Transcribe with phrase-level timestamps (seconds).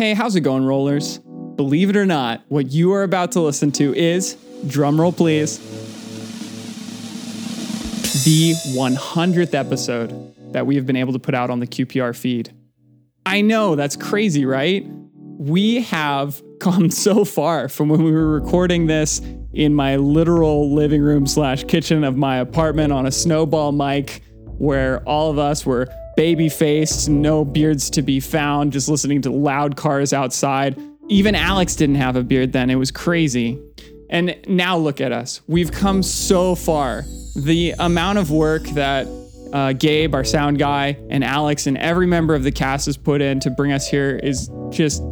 [0.00, 1.18] Hey, how's it going, rollers?
[1.18, 4.34] Believe it or not, what you are about to listen to is,
[4.64, 5.58] drumroll please,
[8.24, 12.50] the 100th episode that we have been able to put out on the QPR feed.
[13.26, 14.86] I know, that's crazy, right?
[15.12, 19.20] We have come so far from when we were recording this
[19.52, 25.02] in my literal living room slash kitchen of my apartment on a snowball mic where
[25.06, 29.76] all of us were baby faced, no beards to be found, just listening to loud
[29.76, 30.80] cars outside.
[31.08, 32.70] Even Alex didn't have a beard then.
[32.70, 33.58] It was crazy.
[34.10, 35.40] And now look at us.
[35.46, 37.04] We've come so far.
[37.36, 39.06] The amount of work that
[39.52, 43.20] uh, Gabe, our sound guy, and Alex, and every member of the cast has put
[43.20, 45.02] in to bring us here is just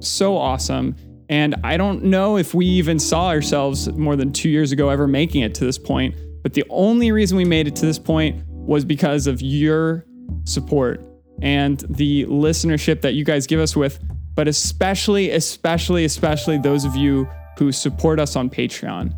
[0.00, 0.96] so awesome.
[1.28, 5.06] And I don't know if we even saw ourselves more than two years ago ever
[5.06, 6.14] making it to this point.
[6.42, 10.04] But the only reason we made it to this point was because of your
[10.46, 11.04] support
[11.42, 14.00] and the listenership that you guys give us with,
[14.34, 19.12] but especially, especially, especially those of you who support us on Patreon.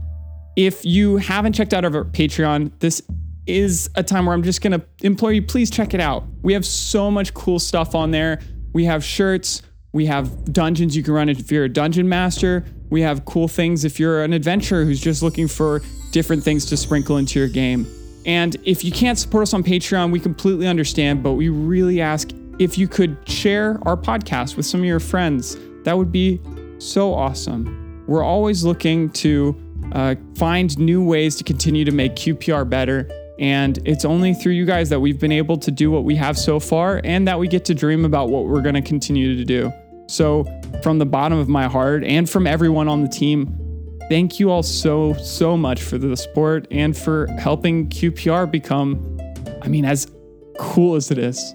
[0.56, 3.02] If you haven't checked out our Patreon, this
[3.46, 6.24] is a time where I'm just gonna implore you, please check it out.
[6.42, 8.40] We have so much cool stuff on there.
[8.72, 12.64] We have shirts, we have dungeons you can run if you're a dungeon master.
[12.90, 16.76] We have cool things if you're an adventurer who's just looking for different things to
[16.76, 17.86] sprinkle into your game.
[18.28, 22.28] And if you can't support us on Patreon, we completely understand, but we really ask
[22.58, 25.56] if you could share our podcast with some of your friends.
[25.84, 26.38] That would be
[26.76, 28.04] so awesome.
[28.06, 29.56] We're always looking to
[29.92, 33.10] uh, find new ways to continue to make QPR better.
[33.38, 36.36] And it's only through you guys that we've been able to do what we have
[36.36, 39.44] so far and that we get to dream about what we're going to continue to
[39.44, 39.72] do.
[40.06, 40.44] So,
[40.82, 43.67] from the bottom of my heart and from everyone on the team,
[44.08, 49.20] thank you all so, so much for the support and for helping QPR become,
[49.62, 50.10] I mean, as
[50.58, 51.52] cool as it is.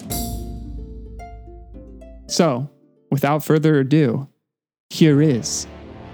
[2.26, 2.70] So,
[3.10, 4.28] without further ado,
[4.90, 5.66] here is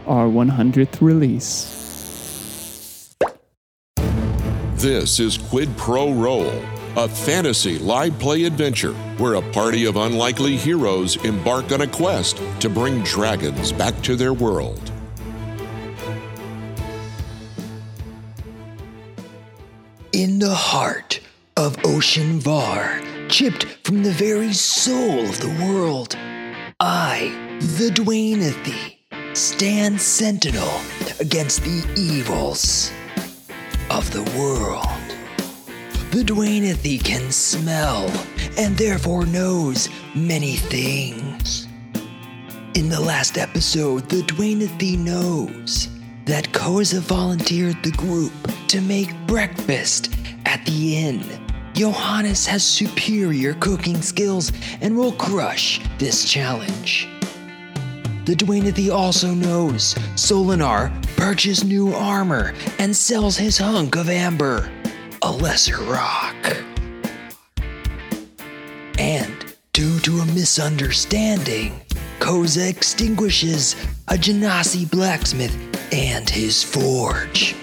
[0.06, 1.76] our 100th release.
[4.74, 6.50] This is Quid Pro Roll,
[6.96, 12.40] a fantasy live play adventure where a party of unlikely heroes embark on a quest
[12.60, 14.89] to bring dragons back to their world.
[20.12, 21.20] In the heart
[21.56, 26.16] of Ocean Var, chipped from the very soul of the world,
[26.80, 27.30] I,
[27.78, 28.96] the Dwaynethi,
[29.36, 30.80] stand sentinel
[31.20, 32.90] against the evils
[33.88, 34.88] of the world.
[36.10, 38.10] The Dwaynethi can smell
[38.58, 41.68] and therefore knows many things.
[42.74, 45.88] In the last episode, the Dwaynethi knows
[46.30, 48.32] that Koza volunteered the group
[48.68, 50.14] to make breakfast
[50.46, 51.24] at the inn.
[51.74, 57.08] Johannes has superior cooking skills and will crush this challenge.
[58.26, 64.70] The Dwaynethi also knows Solinar purchased new armor and sells his hunk of amber,
[65.22, 66.56] a lesser rock.
[69.00, 71.80] And due to a misunderstanding,
[72.20, 73.74] Koza extinguishes
[74.06, 77.54] a Genasi blacksmith and his forge.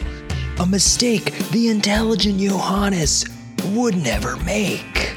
[0.60, 3.26] A mistake the intelligent Johannes
[3.74, 5.16] would never make.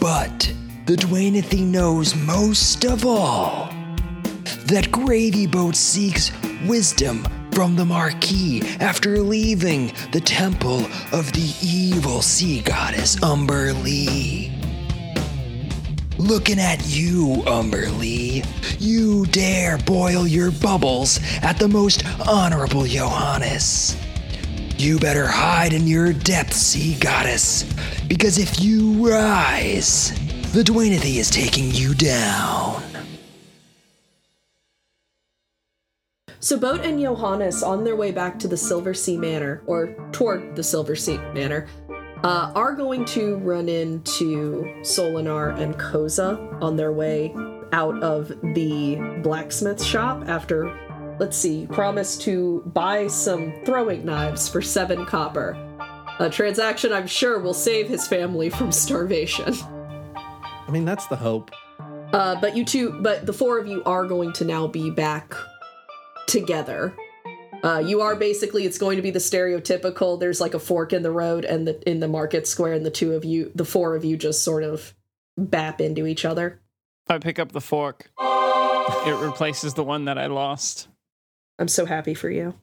[0.00, 0.52] But
[0.86, 3.70] the Dwaynethi knows most of all
[4.66, 6.32] that Gravy Boat seeks
[6.66, 14.59] wisdom from the Marquis after leaving the temple of the evil sea goddess Umberlee.
[16.20, 18.44] Looking at you, Umberlee.
[18.78, 23.96] You dare boil your bubbles at the most honorable Johannes.
[24.76, 27.62] You better hide in your depths, sea goddess,
[28.06, 30.10] because if you rise,
[30.52, 32.82] the Dwaynethi is taking you down.
[36.40, 40.54] So Boat and Johannes, on their way back to the Silver Sea Manor, or toward
[40.54, 41.66] the Silver Sea Manor,
[42.22, 47.34] uh, are going to run into Solinar and Koza on their way
[47.72, 50.76] out of the blacksmith shop after,
[51.18, 55.56] let's see, promise to buy some throwing knives for seven copper.
[56.18, 59.54] A transaction I'm sure will save his family from starvation.
[60.14, 61.50] I mean, that's the hope.
[62.12, 65.34] Uh, but you two, but the four of you are going to now be back
[66.26, 66.94] together.
[67.62, 70.18] Uh, you are basically it's going to be the stereotypical.
[70.18, 72.90] There's like a fork in the road and the in the market square, and the
[72.90, 74.94] two of you, the four of you, just sort of
[75.36, 76.60] bap into each other.
[77.08, 80.88] I pick up the fork, it replaces the one that I lost.
[81.58, 82.54] I'm so happy for you.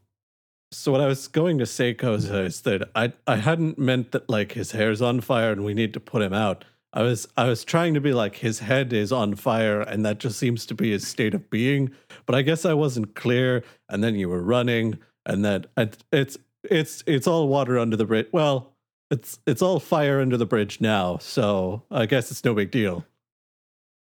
[0.72, 4.30] So what I was going to say, Koza, is that I I hadn't meant that
[4.30, 6.66] like his hair's on fire and we need to put him out.
[6.94, 10.20] I was I was trying to be like his head is on fire and that
[10.20, 11.92] just seems to be his state of being,
[12.26, 16.38] but I guess I wasn't clear and then you were running and then it, it's
[16.64, 18.28] it's it's all water under the bridge.
[18.32, 18.74] Well,
[19.12, 23.06] it's it's all fire under the bridge now, so I guess it's no big deal.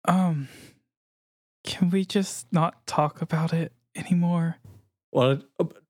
[0.06, 0.48] Um,
[1.64, 4.56] can we just not talk about it anymore?
[5.12, 5.40] Well,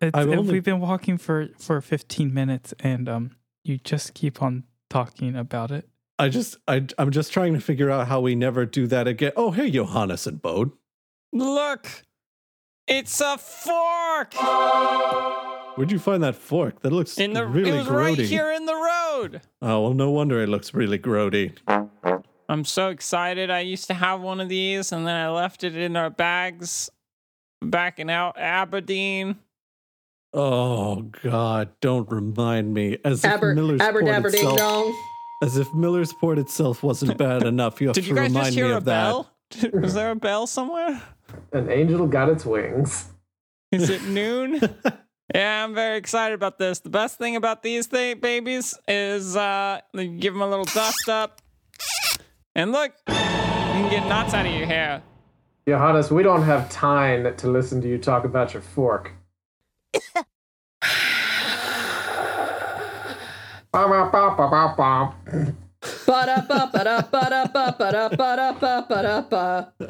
[0.00, 4.14] It's, I've if only- we've been walking for for 15 minutes and um, you just
[4.14, 5.88] keep on talking about it.
[6.18, 9.32] I just I I'm just trying to figure out how we never do that again.
[9.36, 10.72] Oh, hey, Johannes and Bode.
[11.32, 12.04] Look,
[12.86, 14.34] it's a fork
[15.76, 16.80] Where'd you find that fork?
[16.80, 17.46] That looks in the.
[17.46, 18.18] really it was grody.
[18.18, 19.42] right here in the road.
[19.60, 21.52] Oh well, no wonder it looks really grody.
[22.48, 23.50] I'm so excited.
[23.50, 26.88] I used to have one of these, and then I left it in our bags
[27.60, 29.36] back in out Aberdeen.
[30.32, 32.96] Oh God, don't remind me.
[33.04, 34.94] As if Aber, Miller's aber Port ding itself, dong.
[35.42, 37.80] As if Miller's Port itself wasn't bad enough.
[37.80, 39.04] You have Did to you guys remind just me hear a of that.
[39.04, 39.30] bell?
[39.80, 41.02] Was there a bell somewhere?
[41.52, 43.08] An angel got its wings.
[43.72, 44.60] Is it noon?
[45.34, 46.78] yeah, I'm very excited about this.
[46.80, 51.08] The best thing about these th- babies is uh, you give them a little dust
[51.08, 51.42] up,
[52.54, 55.02] and look, you can get knots out of your hair.
[55.68, 59.12] Johannes, we don't have time to listen to you talk about your fork.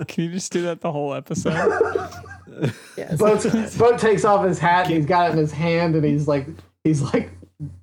[0.08, 1.54] Can you just do that the whole episode?
[2.96, 3.18] Yes.
[3.18, 3.44] Boat,
[3.76, 6.46] Boat takes off his hat and he's got it in his hand and he's like
[6.84, 7.30] he's like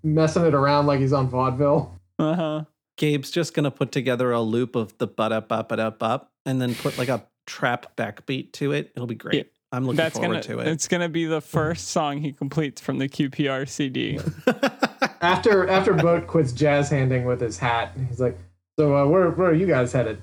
[0.01, 1.93] messing it around like he's on vaudeville.
[2.17, 2.63] Uh huh.
[2.97, 6.31] Gabe's just gonna put together a loop of the ba da ba ba da bop
[6.47, 8.91] and then put like a trap backbeat to it.
[8.95, 9.35] It'll be great.
[9.35, 9.43] Yeah.
[9.71, 10.55] I'm looking That's forward gonna.
[10.55, 10.67] to it.
[10.69, 14.19] It's gonna be the first song he completes from the QPR CD.
[15.23, 18.37] After after Boat quits jazz handing with his hat, he's like,
[18.77, 20.21] "So uh, where where are you guys headed?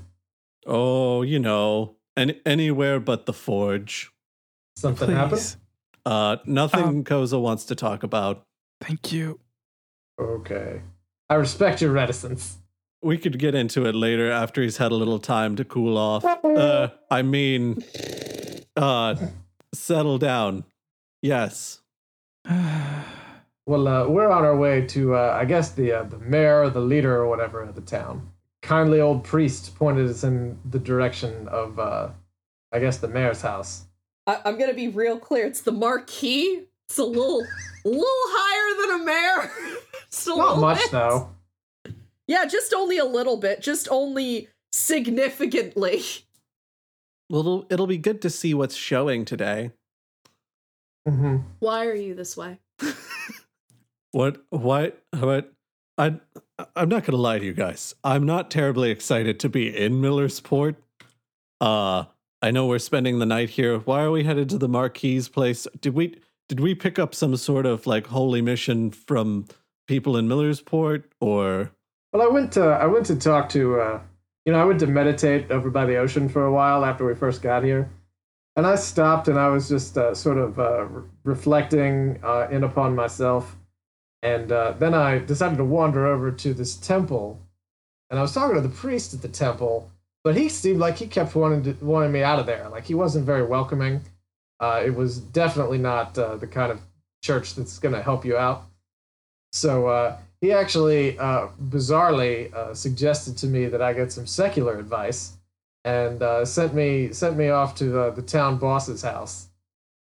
[0.66, 4.12] oh, you know, any, anywhere but the forge.
[4.76, 5.56] Something happened?
[6.04, 8.44] Uh, nothing Um, Koza wants to talk about.
[8.82, 9.40] Thank you.
[10.20, 10.82] Okay,
[11.30, 12.58] I respect your reticence.
[13.02, 16.24] We could get into it later after he's had a little time to cool off.
[16.44, 17.82] Uh, I mean,
[18.76, 19.14] uh,
[19.72, 20.64] settle down.
[21.22, 21.80] Yes.
[23.70, 26.70] Well, uh, we're on our way to, uh, I guess, the uh, the mayor, or
[26.70, 28.28] the leader, or whatever of the town.
[28.62, 32.08] Kindly old priest pointed us in the direction of, uh,
[32.72, 33.84] I guess, the mayor's house.
[34.26, 35.46] I- I'm gonna be real clear.
[35.46, 36.64] It's the marquee.
[36.88, 37.46] It's a little,
[37.84, 39.52] little higher than a mayor.
[40.10, 40.90] Just a Not much bit.
[40.90, 41.30] though.
[42.26, 43.60] Yeah, just only a little bit.
[43.62, 46.02] Just only significantly.
[47.28, 49.70] Well, it'll, it'll be good to see what's showing today.
[51.06, 52.58] hmm Why are you this way?
[54.12, 54.42] What?
[54.50, 54.92] Why?
[55.18, 55.52] What?
[55.98, 56.16] I
[56.76, 57.94] I'm not gonna lie to you guys.
[58.02, 60.76] I'm not terribly excited to be in Miller's Port.
[61.60, 62.04] Uh,
[62.42, 63.78] I know we're spending the night here.
[63.78, 65.66] Why are we headed to the Marquis place?
[65.80, 69.46] Did we did we pick up some sort of like holy mission from
[69.86, 71.70] people in Miller's Port, or
[72.12, 74.00] Well, I went to I went to talk to, uh,
[74.46, 77.14] you know, I went to meditate over by the ocean for a while after we
[77.14, 77.90] first got here,
[78.56, 82.64] and I stopped and I was just uh, sort of uh, re- reflecting uh, in
[82.64, 83.56] upon myself,
[84.22, 87.40] and uh, then I decided to wander over to this temple,
[88.10, 89.90] and I was talking to the priest at the temple,
[90.22, 92.94] but he seemed like he kept wanting to, wanting me out of there, like he
[92.94, 94.02] wasn't very welcoming.
[94.58, 96.80] Uh, it was definitely not uh, the kind of
[97.24, 98.64] church that's going to help you out.
[99.52, 104.78] So uh, he actually, uh, bizarrely, uh, suggested to me that I get some secular
[104.78, 105.36] advice,
[105.84, 109.48] and sent me sent me off to the, the town boss's house.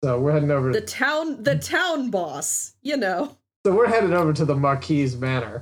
[0.04, 0.72] So we're heading over.
[0.72, 2.74] The town, the town boss.
[2.82, 3.36] You know.
[3.66, 5.60] So we're headed over to the Marquise Manor,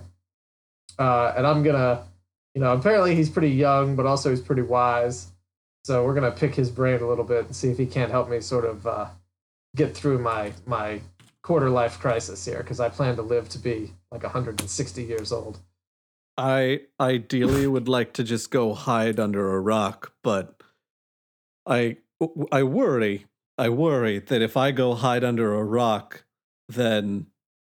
[0.99, 2.03] uh, and I'm gonna,
[2.55, 5.29] you know, apparently he's pretty young, but also he's pretty wise.
[5.85, 8.29] So we're gonna pick his brain a little bit and see if he can't help
[8.29, 9.07] me sort of uh,
[9.75, 11.01] get through my my
[11.41, 15.61] quarter life crisis here, because I plan to live to be like 160 years old.
[16.37, 20.61] I ideally would like to just go hide under a rock, but
[21.67, 21.97] I
[22.53, 23.25] I worry
[23.57, 26.27] I worry that if I go hide under a rock,
[26.69, 27.29] then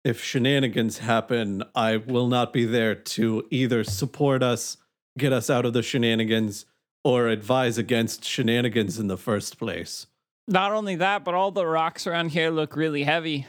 [0.03, 4.77] if shenanigans happen, I will not be there to either support us,
[5.17, 6.65] get us out of the shenanigans,
[7.03, 10.07] or advise against shenanigans in the first place.
[10.47, 13.45] Not only that, but all the rocks around here look really heavy.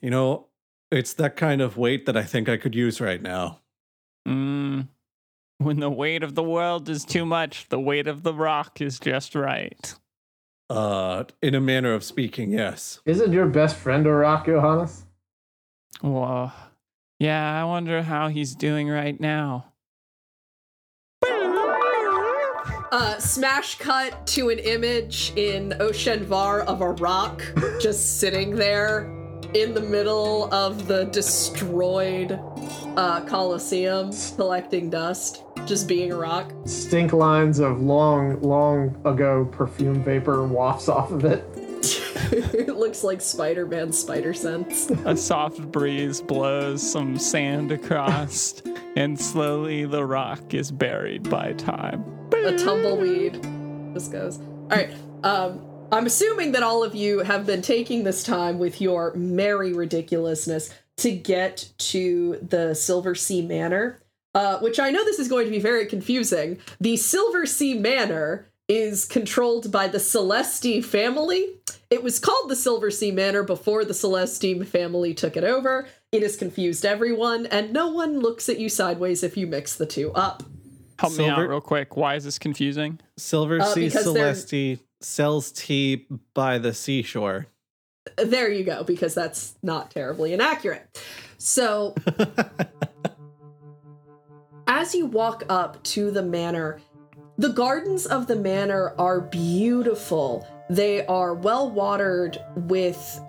[0.00, 0.46] You know,
[0.90, 3.60] it's that kind of weight that I think I could use right now.
[4.26, 4.88] Mm.
[5.58, 8.98] When the weight of the world is too much, the weight of the rock is
[8.98, 9.94] just right.
[10.68, 13.00] Uh, in a manner of speaking, yes.
[13.04, 15.04] Isn't your best friend a rock, Johannes?
[16.02, 16.50] Whoa.
[17.18, 19.72] Yeah, I wonder how he's doing right now.
[22.92, 27.42] Uh, smash cut to an image in Oshenvar of a rock
[27.80, 29.10] just sitting there
[29.54, 32.38] in the middle of the destroyed
[32.96, 36.52] uh, Colosseum, collecting dust, just being a rock.
[36.64, 41.44] Stink lines of long, long ago perfume vapor wafts off of it.
[42.32, 44.90] It looks like Spider Man spider sense.
[45.04, 48.62] A soft breeze blows some sand across,
[48.96, 52.04] and slowly the rock is buried by time.
[52.32, 53.42] a tumbleweed
[53.94, 54.38] just goes.
[54.38, 54.92] All right.
[55.22, 59.72] Um, I'm assuming that all of you have been taking this time with your merry
[59.74, 64.00] ridiculousness to get to the Silver Sea Manor,
[64.34, 66.58] uh, which I know this is going to be very confusing.
[66.80, 71.46] The Silver Sea Manor is controlled by the Silestea family.
[71.90, 75.86] It was called the Silver Sea Manor before the Celestine family took it over.
[76.10, 79.86] It has confused everyone, and no one looks at you sideways if you mix the
[79.86, 80.42] two up.
[80.98, 81.96] Help me out real quick.
[81.96, 83.00] Why is this confusing?
[83.16, 87.46] Silver Uh, Sea because Silestea sells tea by the seashore.
[88.16, 91.02] There you go, because that's not terribly inaccurate.
[91.38, 91.94] So,
[94.66, 96.80] as you walk up to the manor,
[97.38, 100.46] the gardens of the manor are beautiful.
[100.68, 103.20] They are well watered with.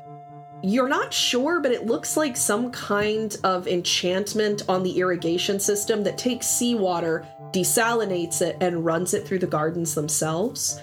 [0.61, 6.03] You're not sure, but it looks like some kind of enchantment on the irrigation system
[6.03, 10.79] that takes seawater, desalinates it, and runs it through the gardens themselves.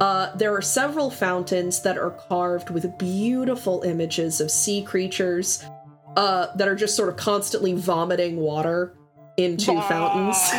[0.00, 5.64] Uh, there are several fountains that are carved with beautiful images of sea creatures
[6.16, 8.94] uh, that are just sort of constantly vomiting water
[9.36, 10.36] into fountains.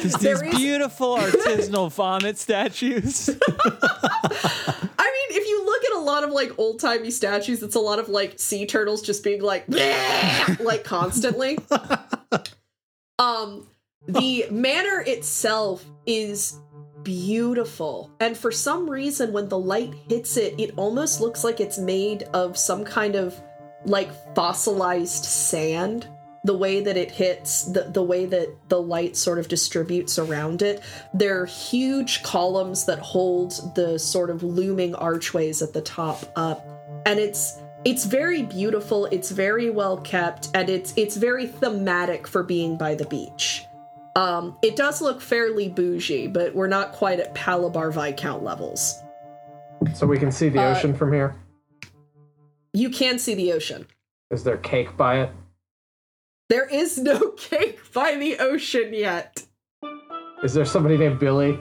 [0.00, 3.28] There's There these is- beautiful artisanal vomit statues.
[3.48, 7.80] I mean, if you look at a lot of like old timey statues, it's a
[7.80, 9.64] lot of like sea turtles just being like,
[10.60, 11.58] like constantly.
[13.18, 13.66] um,
[14.06, 16.58] the manor itself is
[17.04, 21.78] beautiful, and for some reason, when the light hits it, it almost looks like it's
[21.78, 23.40] made of some kind of
[23.84, 26.08] like fossilized sand.
[26.44, 30.60] The way that it hits, the, the way that the light sort of distributes around
[30.60, 30.82] it.
[31.14, 36.66] There are huge columns that hold the sort of looming archways at the top up.
[37.06, 42.42] And it's it's very beautiful, it's very well kept, and it's it's very thematic for
[42.42, 43.64] being by the beach.
[44.14, 48.94] Um, it does look fairly bougie, but we're not quite at Palabar Viscount levels.
[49.94, 51.34] So we can see the Uh, ocean from here.
[52.72, 53.86] You can see the ocean.
[54.30, 55.30] Is there cake by it?
[56.48, 59.44] There is no cake by the ocean yet.
[60.42, 61.58] Is there somebody named Billy?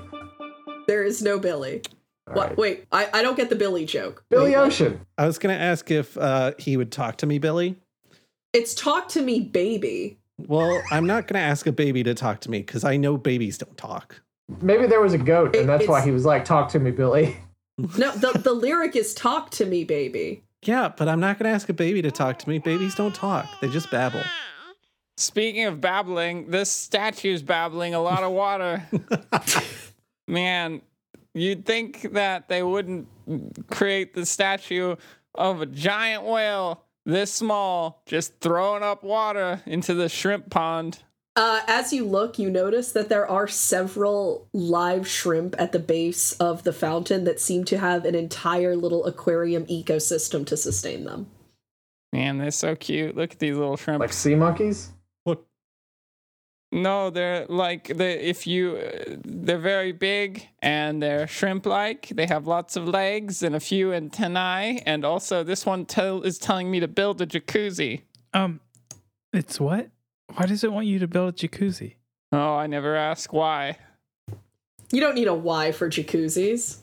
[0.87, 1.81] There is no Billy.
[2.27, 2.49] All What?
[2.49, 2.57] right.
[2.57, 4.23] Wait, I, I don't get the Billy joke.
[4.29, 4.67] Billy Wait, what?
[4.67, 5.05] Ocean.
[5.17, 7.77] I was going to ask if uh, he would talk to me, Billy.
[8.53, 10.17] It's talk to me, baby.
[10.47, 13.15] Well, I'm not going to ask a baby to talk to me because I know
[13.17, 14.21] babies don't talk.
[14.61, 16.91] Maybe there was a goat, It- and that's why he was like, "Talk to me,
[16.91, 17.37] Billy."
[17.77, 20.43] No, the, the lyric is talk to me, baby.
[20.63, 22.59] Yeah, but I'm not going to ask a baby to talk to me.
[22.59, 24.23] Babies don't talk, they just babble.
[25.21, 28.87] Speaking of babbling, this statue's babbling a lot of water.
[30.27, 30.81] Man,
[31.35, 33.07] you'd think that they wouldn't
[33.69, 34.95] create the statue
[35.35, 41.03] of a giant whale this small just throwing up water into the shrimp pond.
[41.35, 46.33] Uh, as you look, you notice that there are several live shrimp at the base
[46.33, 51.27] of the fountain that seem to have an entire little aquarium ecosystem to sustain them.
[52.11, 53.15] Man, they're so cute.
[53.15, 53.99] Look at these little shrimp.
[53.99, 54.89] Like sea monkeys.
[56.71, 56.79] What?
[56.79, 62.09] No, they're like they if you uh, they're very big and they're shrimp-like.
[62.09, 66.37] They have lots of legs and a few antennae, and also this one tell is
[66.37, 68.01] telling me to build a jacuzzi.
[68.33, 68.61] Um,
[69.33, 69.89] it's what?
[70.35, 71.95] Why does it want you to build a jacuzzi?
[72.31, 73.77] Oh, I never ask why.
[74.91, 76.77] You don't need a why for jacuzzis.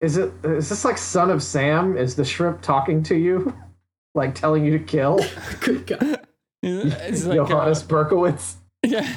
[0.00, 0.32] Is it?
[0.44, 1.96] Is this like Son of Sam?
[1.96, 3.54] Is the shrimp talking to you,
[4.14, 5.20] like telling you to kill?
[5.60, 6.26] Good God.
[6.62, 8.56] It's like, Johannes uh, Berkowitz.
[8.82, 9.14] Yeah.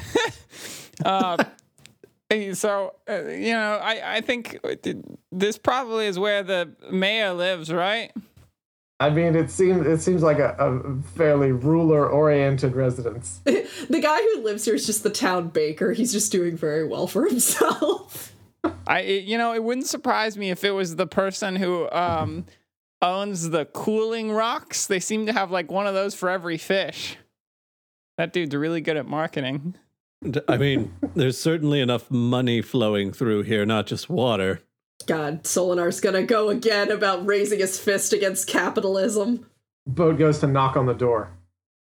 [1.06, 1.44] uh,
[2.54, 4.60] so uh, you know, I I think
[5.32, 8.12] this probably is where the mayor lives, right?
[9.00, 13.42] I mean, it seems it seems like a, a fairly ruler-oriented residence.
[13.44, 15.92] the guy who lives here is just the town baker.
[15.92, 18.34] He's just doing very well for himself.
[18.88, 22.46] I it- you know it wouldn't surprise me if it was the person who um
[23.02, 24.88] owns the cooling rocks.
[24.88, 27.18] They seem to have like one of those for every fish.
[28.18, 29.76] That dude's really good at marketing.
[30.48, 34.62] I mean, there's certainly enough money flowing through here, not just water.
[35.06, 39.46] God, Solinar's gonna go again about raising his fist against capitalism.
[39.86, 41.30] Boat goes to knock on the door.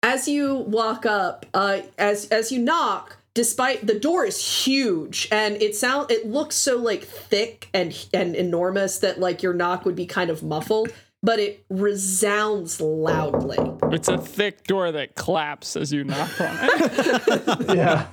[0.03, 5.55] As you walk up, uh, as as you knock, despite the door is huge and
[5.61, 9.95] it sound it looks so like thick and and enormous that like your knock would
[9.95, 13.57] be kind of muffled but it resounds loudly
[13.91, 17.69] It's a thick door that claps as you knock on it.
[17.75, 18.07] Yeah.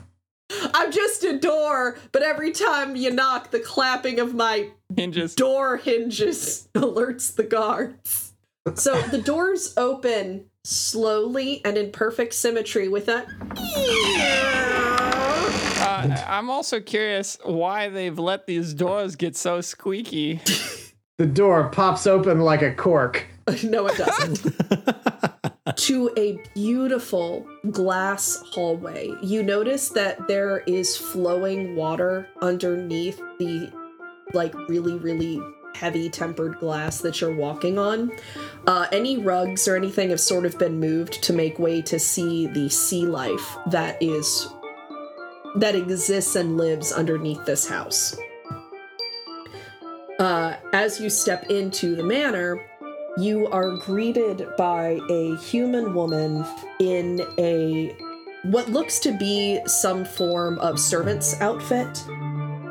[0.75, 5.34] i'm just a door but every time you knock the clapping of my Hinges.
[5.34, 8.32] door hinges alerts the guards
[8.75, 13.26] so the doors open slowly and in perfect symmetry with a
[15.78, 20.40] Uh, I'm also curious why they've let these doors get so squeaky.
[21.18, 23.26] The door pops open like a cork.
[23.62, 24.54] no, it doesn't.
[25.76, 29.14] to a beautiful glass hallway.
[29.23, 33.73] You notice that there is flowing water underneath the
[34.35, 35.40] like really, really
[35.75, 38.12] heavy tempered glass that you're walking on.
[38.66, 42.46] Uh, any rugs or anything have sort of been moved to make way to see
[42.46, 44.49] the sea life that is
[45.56, 48.14] that exists and lives underneath this house.
[50.18, 52.58] Uh, as you step into the manor,
[53.18, 56.44] you are greeted by a human woman
[56.80, 57.94] in a
[58.44, 62.02] what looks to be some form of servant's outfit.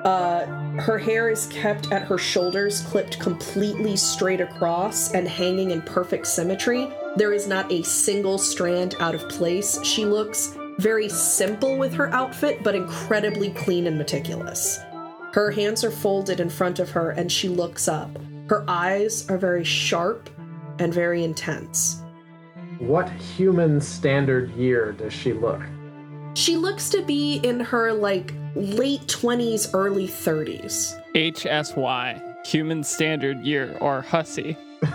[0.05, 0.45] Uh,
[0.79, 6.27] her hair is kept at her shoulders, clipped completely straight across and hanging in perfect
[6.27, 6.87] symmetry.
[7.15, 9.83] There is not a single strand out of place.
[9.83, 14.79] She looks very simple with her outfit, but incredibly clean and meticulous.
[15.35, 18.09] Her hands are folded in front of her and she looks up.
[18.49, 20.29] Her eyes are very sharp
[20.79, 22.01] and very intense.
[22.79, 25.61] What human standard year does she look?
[26.35, 30.97] She looks to be in her like late 20s, early 30s.
[31.13, 34.55] HSY, Human Standard Year, or Hussy.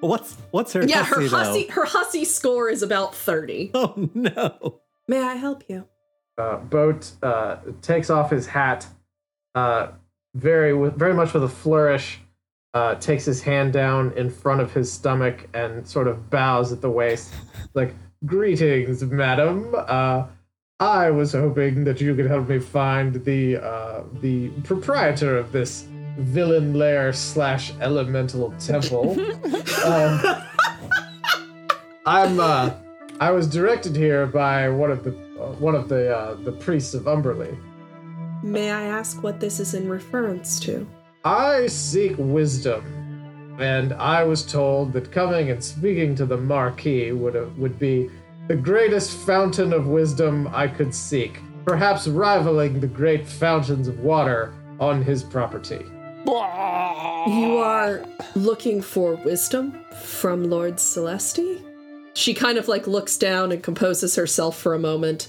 [0.00, 1.36] What's what's her Yeah, her hussy, though?
[1.36, 3.70] hussy her hussy score is about 30.
[3.72, 4.80] Oh no.
[5.08, 5.86] May I help you?
[6.40, 8.86] Uh, Boat uh, takes off his hat,
[9.54, 9.88] uh,
[10.34, 12.20] very very much with a flourish.
[12.72, 16.80] Uh, takes his hand down in front of his stomach and sort of bows at
[16.80, 17.34] the waist,
[17.74, 19.74] like "Greetings, madam.
[19.76, 20.26] Uh,
[20.78, 25.86] I was hoping that you could help me find the uh, the proprietor of this
[26.16, 29.10] villain lair slash elemental temple.
[29.84, 30.20] um,
[32.06, 32.70] I'm uh,
[33.20, 37.04] I was directed here by one of the one of the uh, the priests of
[37.04, 37.56] Umberlee.
[38.42, 40.86] May I ask what this is in reference to?
[41.24, 47.36] I seek wisdom, and I was told that coming and speaking to the Marquis would
[47.36, 48.10] uh, would be
[48.48, 54.54] the greatest fountain of wisdom I could seek, perhaps rivaling the great fountains of water
[54.80, 55.84] on his property.
[56.26, 61.69] You are looking for wisdom from Lord Silestea?
[62.14, 65.28] She kind of like looks down and composes herself for a moment.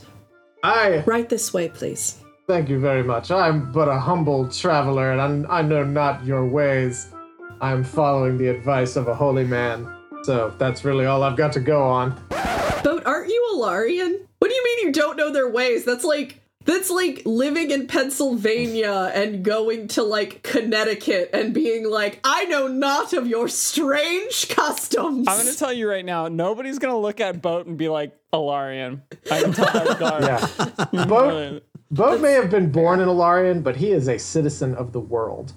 [0.63, 2.17] I Right this way, please.
[2.47, 3.31] thank you very much.
[3.31, 7.07] I'm but a humble traveler, and I'm, I know not your ways.
[7.61, 9.87] I'm following the advice of a holy man,
[10.23, 12.19] so that's really all I've got to go on.
[12.83, 14.27] Boat, aren't you a Larian?
[14.39, 15.85] What do you mean you don't know their ways?
[15.85, 22.19] That's like that's like living in Pennsylvania and going to like Connecticut and being like,
[22.23, 25.27] I know not of your strange customs.
[25.27, 27.89] I'm going to tell you right now, nobody's going to look at Boat and be
[27.89, 29.01] like, Alarian.
[29.29, 30.23] I can tell that guard.
[30.93, 31.05] Yeah.
[31.05, 34.99] Boat, Boat may have been born in Alarian, but he is a citizen of the
[34.99, 35.53] world.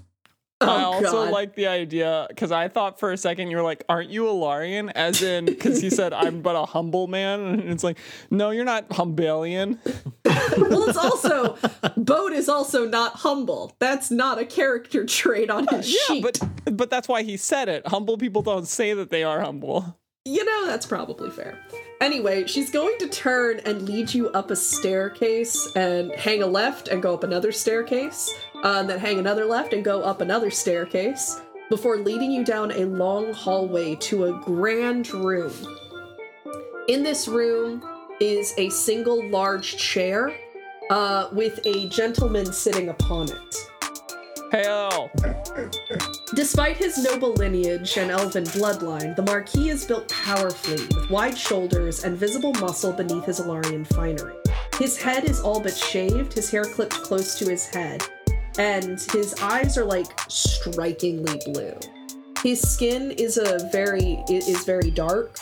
[0.69, 1.31] Oh, I Oh, also God.
[1.33, 4.33] like the idea because I thought for a second you were like, "Aren't you a
[4.33, 7.99] Larian?" As in, because he said, "I'm but a humble man," and it's like,
[8.31, 9.79] "No, you're not Humbalian."
[10.25, 11.57] well, it's also
[11.97, 13.75] Boat is also not humble.
[13.79, 16.23] That's not a character trait on his Yeah, sheet.
[16.23, 16.39] but
[16.77, 17.87] but that's why he said it.
[17.87, 19.97] Humble people don't say that they are humble.
[20.27, 21.59] You know, that's probably fair.
[22.01, 26.89] Anyway, she's going to turn and lead you up a staircase and hang a left
[26.89, 28.33] and go up another staircase,
[28.65, 32.71] uh, and then hang another left and go up another staircase before leading you down
[32.73, 35.53] a long hallway to a grand room.
[36.89, 37.85] In this room
[38.19, 40.35] is a single large chair
[40.89, 43.71] uh, with a gentleman sitting upon it.
[44.55, 45.11] Hell,
[46.37, 52.05] Despite his noble lineage and elven bloodline, the Marquis is built powerfully, with wide shoulders
[52.05, 54.37] and visible muscle beneath his Alarian finery.
[54.79, 58.05] His head is all but shaved, his hair clipped close to his head,
[58.57, 61.75] and his eyes are like strikingly blue.
[62.41, 65.37] His skin is a very is very dark,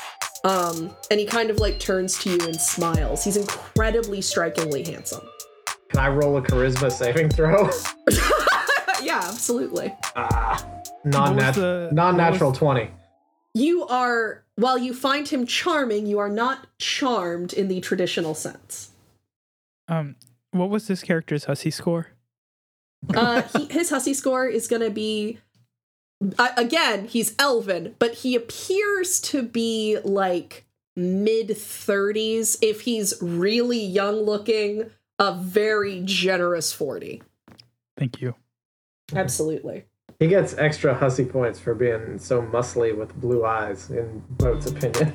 [0.44, 3.24] um, and he kind of like turns to you and smiles.
[3.24, 5.28] He's incredibly strikingly handsome.
[5.90, 7.68] Can I roll a charisma saving throw?
[9.22, 9.94] yeah, absolutely.
[10.16, 12.90] ah, non-nat- was the- non-natural was- 20.
[13.54, 18.92] You are, while you find him charming, you are not charmed in the traditional sense.
[19.88, 20.16] Um,
[20.52, 22.08] what was this character's hussy score?
[23.14, 25.38] Uh, he, his hussy score is going to be
[26.38, 27.06] uh, again.
[27.08, 30.64] He's elven, but he appears to be like
[30.96, 32.56] mid thirties.
[32.62, 37.22] If he's really young looking, a very generous forty.
[37.98, 38.34] Thank you.
[39.14, 39.84] Absolutely.
[40.18, 45.12] He gets extra hussy points for being so muscly with blue eyes, in Boat's opinion.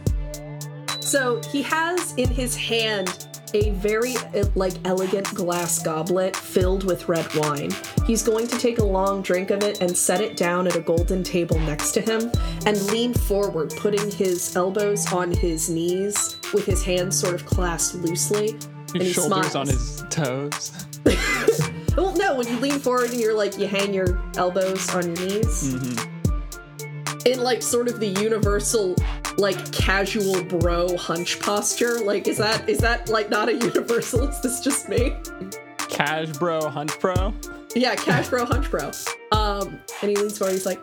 [0.99, 7.07] So he has in his hand a very uh, like elegant glass goblet filled with
[7.07, 7.71] red wine.
[8.05, 10.81] He's going to take a long drink of it and set it down at a
[10.81, 12.29] golden table next to him
[12.65, 17.95] and lean forward, putting his elbows on his knees with his hands sort of clasped
[18.03, 18.49] loosely.
[18.93, 19.55] and he His shoulders smiles.
[19.55, 20.86] on his toes.
[22.37, 25.15] Well, no, when you lean forward and you're like, you hang your elbows on your
[25.15, 25.73] knees.
[27.25, 28.95] In like sort of the universal,
[29.37, 31.99] like casual bro hunch posture.
[31.99, 34.27] Like, is that is that like not a universal?
[34.27, 35.15] Is this just me?
[35.89, 37.33] Cash bro, hunch pro.
[37.75, 38.91] Yeah, cash bro hunch bro.
[39.31, 40.53] Um, and he leans forward.
[40.53, 40.79] He's like,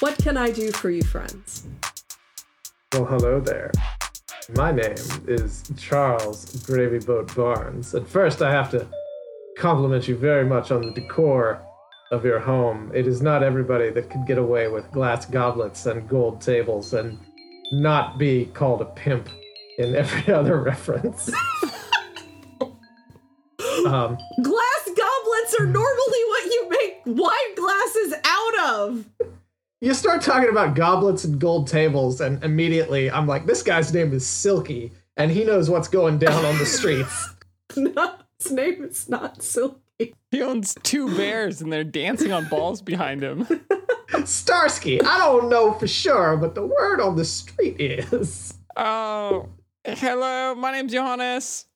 [0.00, 1.66] "What can I do for you, friends?"
[2.94, 3.70] Well, hello there.
[4.56, 7.94] My name is Charles Gravy Boat Barnes.
[7.94, 8.88] At first, I have to
[9.58, 11.60] compliment you very much on the decor
[12.10, 12.90] of your home.
[12.94, 17.18] It is not everybody that could get away with glass goblets and gold tables and
[17.72, 19.28] not be called a pimp
[19.78, 21.28] in every other reference.
[23.86, 29.04] um, Glass goblets are normally what you make wine glasses out of.
[29.80, 34.12] you start talking about goblets and gold tables, and immediately I'm like, this guy's name
[34.14, 37.34] is Silky, and he knows what's going down on the streets.
[38.40, 40.14] No, his name is not Silky.
[40.30, 43.46] He owns two bears and they're dancing on balls behind him.
[44.24, 48.54] Starsky, I don't know for sure, but the word on the street is.
[48.76, 49.48] Oh,
[49.84, 50.54] hello.
[50.54, 51.66] My name's Johannes.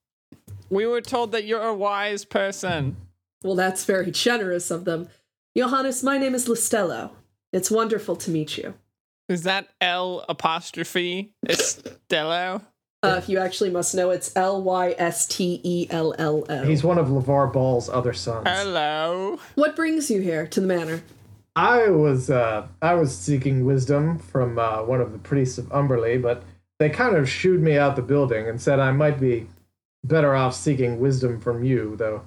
[0.71, 2.97] We were told that you're a wise person.
[3.43, 5.09] Well, that's very generous of them.
[5.57, 7.11] Johannes, my name is Lystello.
[7.53, 8.75] It's wonderful to meet you.
[9.29, 12.63] Is that L apostrophe Estello?
[13.05, 16.63] Uh, if you actually must know, it's L Y S T E L L O.
[16.63, 18.47] He's one of LaVar Ball's other sons.
[18.49, 19.41] Hello.
[19.57, 21.03] What brings you here to the manor?
[21.57, 26.23] I was uh, I was seeking wisdom from uh, one of the priests of Umberlee,
[26.23, 26.45] but
[26.79, 29.49] they kind of shooed me out the building and said I might be
[30.05, 31.97] better off seeking wisdom from you.
[31.97, 32.23] Though,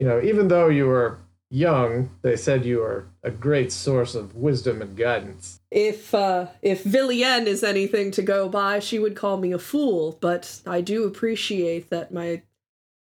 [0.00, 1.18] you know, even though you were
[1.50, 5.60] young, they said you were a great source of wisdom and guidance.
[5.70, 10.18] If uh, if Villienne is anything to go by, she would call me a fool.
[10.20, 12.42] But I do appreciate that my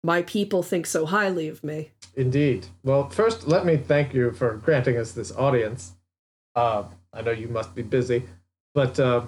[0.04, 1.90] my people think so highly of me.
[2.16, 2.66] Indeed.
[2.82, 5.92] Well, first, let me thank you for granting us this audience.
[6.54, 8.24] Uh, I know you must be busy,
[8.74, 9.22] but uh,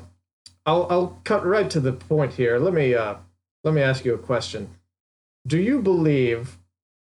[0.66, 2.59] I'll I'll cut right to the point here.
[2.59, 3.16] Let me uh,
[3.62, 4.70] let me ask you a question.
[5.46, 6.59] Do you believe?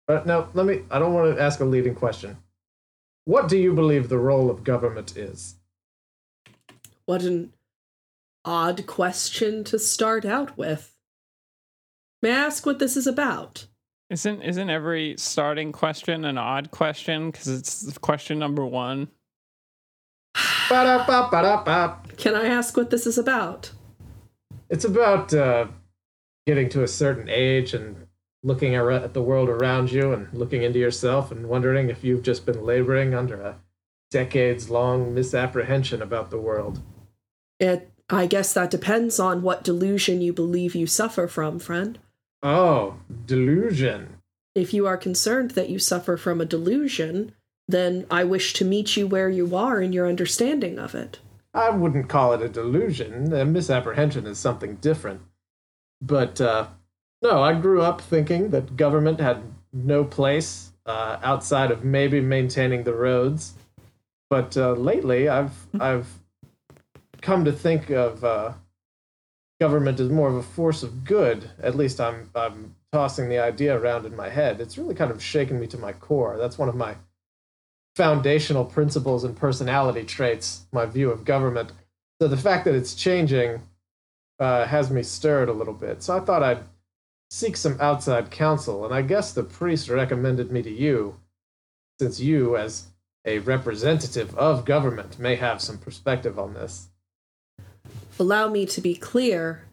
[0.08, 0.82] Uh, no, let me.
[0.90, 2.38] I don't want to ask a leading question.
[3.26, 5.56] What do you believe the role of government is?
[7.04, 7.52] What an
[8.44, 10.94] odd question to start out with.
[12.22, 13.66] May I ask what this is about?
[14.08, 19.08] Isn't isn't every starting question an odd question because it's question number one?
[20.70, 21.98] Ba-da-ba, ba-da-ba.
[22.16, 23.72] Can I ask what this is about?
[24.70, 25.66] It's about uh,
[26.46, 28.07] getting to a certain age and
[28.42, 32.46] looking at the world around you and looking into yourself and wondering if you've just
[32.46, 33.56] been laboring under a
[34.10, 36.80] decades long misapprehension about the world.
[37.58, 41.98] It I guess that depends on what delusion you believe you suffer from, friend.
[42.42, 42.96] Oh,
[43.26, 44.16] delusion.
[44.54, 47.34] If you are concerned that you suffer from a delusion,
[47.66, 51.18] then I wish to meet you where you are in your understanding of it.
[51.52, 53.32] I wouldn't call it a delusion.
[53.32, 55.20] A misapprehension is something different.
[56.00, 56.68] But uh,
[57.22, 62.84] no, I grew up thinking that government had no place uh, outside of maybe maintaining
[62.84, 63.54] the roads.
[64.30, 66.06] But uh, lately, I've I've
[67.20, 68.52] come to think of uh,
[69.60, 71.50] government as more of a force of good.
[71.62, 74.60] At least I'm I'm tossing the idea around in my head.
[74.60, 76.36] It's really kind of shaken me to my core.
[76.38, 76.96] That's one of my
[77.96, 81.72] foundational principles and personality traits, my view of government.
[82.20, 83.62] So the fact that it's changing
[84.38, 86.02] uh, has me stirred a little bit.
[86.02, 86.62] So I thought I'd
[87.30, 91.20] seek some outside counsel, and I guess the priest recommended me to you,
[92.00, 92.86] since you, as
[93.24, 96.88] a representative of government, may have some perspective on this.
[98.18, 99.64] Allow me to be clear.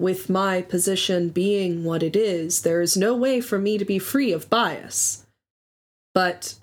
[0.00, 4.00] With my position being what it is, there is no way for me to be
[4.00, 5.24] free of bias.
[6.12, 6.56] But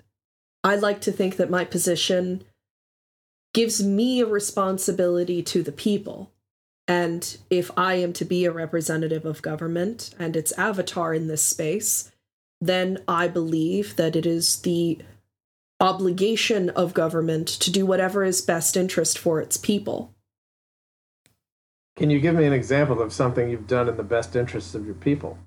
[0.62, 2.44] I like to think that my position
[3.54, 6.31] gives me a responsibility to the people.
[6.88, 11.42] And if I am to be a representative of government and its avatar in this
[11.42, 12.10] space,
[12.60, 14.98] then I believe that it is the
[15.80, 20.14] obligation of government to do whatever is best interest for its people.
[21.96, 24.86] Can you give me an example of something you've done in the best interests of
[24.86, 25.38] your people?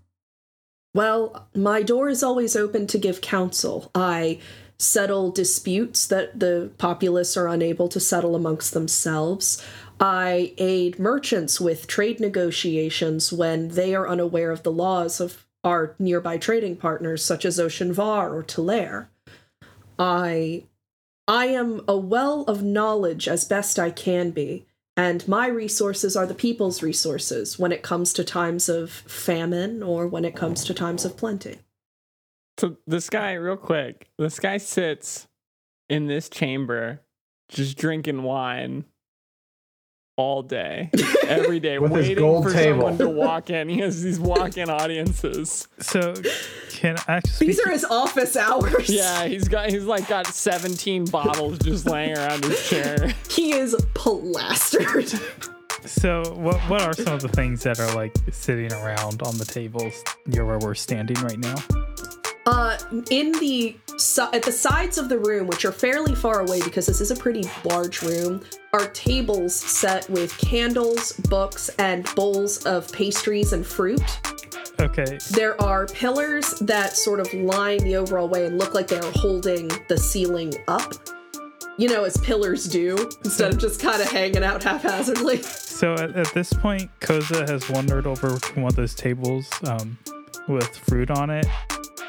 [0.93, 3.91] Well, my door is always open to give counsel.
[3.95, 4.39] I
[4.78, 9.62] settle disputes that the populace are unable to settle amongst themselves.
[10.00, 15.96] I aid merchants with trade negotiations when they are unaware of the laws of our
[15.98, 19.08] nearby trading partners, such as Ocean Var or Talair.
[19.98, 20.66] I
[21.28, 24.66] I am a well of knowledge as best I can be,
[24.98, 30.08] and my resources are the people's resources when it comes to times of famine or
[30.08, 31.60] when it comes to times of plenty.
[32.58, 35.28] So this guy, real quick, this guy sits
[35.90, 37.02] in this chamber
[37.50, 38.86] just drinking wine
[40.17, 40.89] all day,
[41.28, 42.80] every day, With his waiting gold for table.
[42.80, 43.67] someone to walk in.
[43.67, 45.67] He has these walk-in audiences.
[45.80, 46.13] So,
[46.71, 47.47] can I speak?
[47.49, 48.89] These are his office hours.
[48.89, 53.13] Yeah, he's got he's like got 17 bottles just laying around his chair.
[53.30, 55.10] He is plastered.
[55.86, 59.45] So, what what are some of the things that are like sitting around on the
[59.45, 61.56] tables near where we're standing right now?
[62.46, 62.78] Uh,
[63.10, 63.76] in the
[64.34, 67.16] at the sides of the room, which are fairly far away because this is a
[67.16, 74.02] pretty large room, are tables set with candles, books, and bowls of pastries and fruit.
[74.80, 79.12] Okay, There are pillars that sort of line the overall way and look like they're
[79.14, 80.94] holding the ceiling up.
[81.78, 85.42] You know, as pillars do, instead of just kind of hanging out haphazardly.
[85.42, 89.98] so at, at this point, Koza has wandered over to one of those tables um,
[90.48, 91.48] with fruit on it,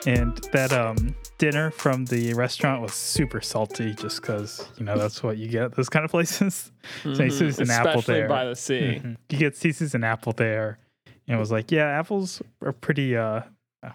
[0.07, 5.23] and that um, dinner from the restaurant was super salty, just because you know that's
[5.23, 6.71] what you get at those kind of places.
[7.03, 7.99] so he sees an apple Mm-hmm.
[7.99, 8.29] Especially there.
[8.29, 9.01] by the sea.
[9.05, 9.17] Mhm.
[9.29, 10.79] He gets he sees an apple there,
[11.27, 13.41] and it was like, "Yeah, apples are pretty uh,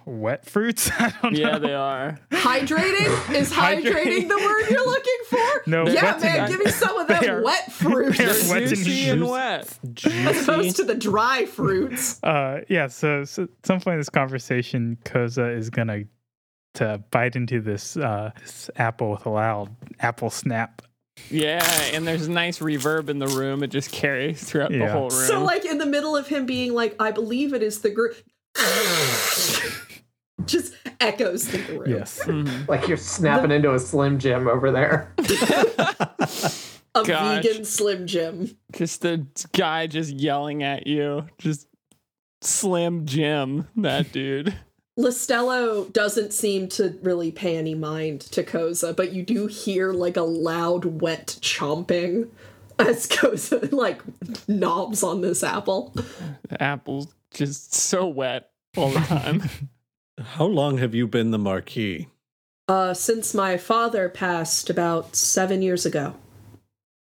[0.05, 1.59] wet fruits." I don't Yeah, know.
[1.59, 2.19] they are.
[2.31, 3.35] Hydrating?
[3.35, 4.27] Is hydrating Hydrating.
[4.27, 5.63] the word you're looking for?
[5.67, 8.17] No, Yeah, man, and- give me some of They that are- wet fruit.
[8.17, 9.29] they are as wet and Juicy and juice.
[9.29, 9.79] wet.
[10.43, 12.21] opposed to the dry fruits.
[12.23, 12.87] Uh, yeah.
[12.87, 16.03] So, so at some point in this conversation, Koza is gonna
[16.75, 20.81] to bite into this uh this apple with a loud apple snap.
[21.29, 21.61] Yeah,
[21.93, 23.61] and there's nice reverb in the room.
[23.61, 25.27] It just carries throughout the whole room.
[25.27, 28.15] So, like, in the middle of him being like, I believe it is the group.
[30.45, 31.89] Just echoes through the room.
[31.89, 32.19] Yes.
[32.23, 32.69] Mm-hmm.
[32.69, 35.13] Like you're snapping into a Slim Jim over there.
[36.93, 37.43] A Gosh.
[37.45, 38.57] vegan Slim Jim.
[38.73, 41.25] just the guy just yelling at you.
[41.37, 41.67] Just
[42.41, 44.53] Slim Jim, that dude.
[44.99, 50.17] Lystello doesn't seem to really pay any mind to Koza, but you do hear like
[50.17, 52.29] a loud, wet chomping
[52.77, 54.01] as Koza like
[54.49, 55.95] knobs on this apple.
[56.49, 59.43] The apple's just so wet all the time.
[60.19, 62.07] How long have you been the Marquis?
[62.67, 66.15] Uh, since my father passed about seven years ago.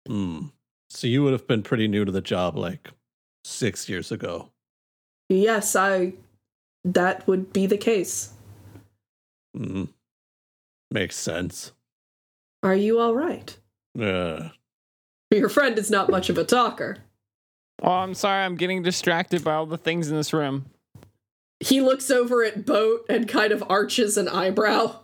[0.08, 0.48] Hmm.
[0.90, 2.90] So you would have been pretty new to the job like
[3.44, 4.52] six years ago.
[5.30, 6.14] Yes, I.
[6.84, 8.34] That would be the case.
[9.56, 9.86] Hmm.
[10.90, 11.72] Makes sense.
[12.64, 13.56] Are you all right?
[14.00, 14.50] Uh,
[15.32, 16.98] Your friend is not much of a talker.
[17.82, 18.44] Oh, I'm sorry.
[18.44, 20.66] I'm getting distracted by all the things in this room.
[21.60, 25.00] He looks over at Boat and kind of arches an eyebrow.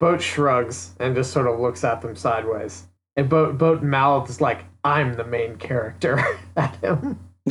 [0.00, 2.86] Boat shrugs and just sort of looks at them sideways.
[3.16, 6.22] And Boat Boat mouths like I'm the main character
[6.56, 7.18] at him.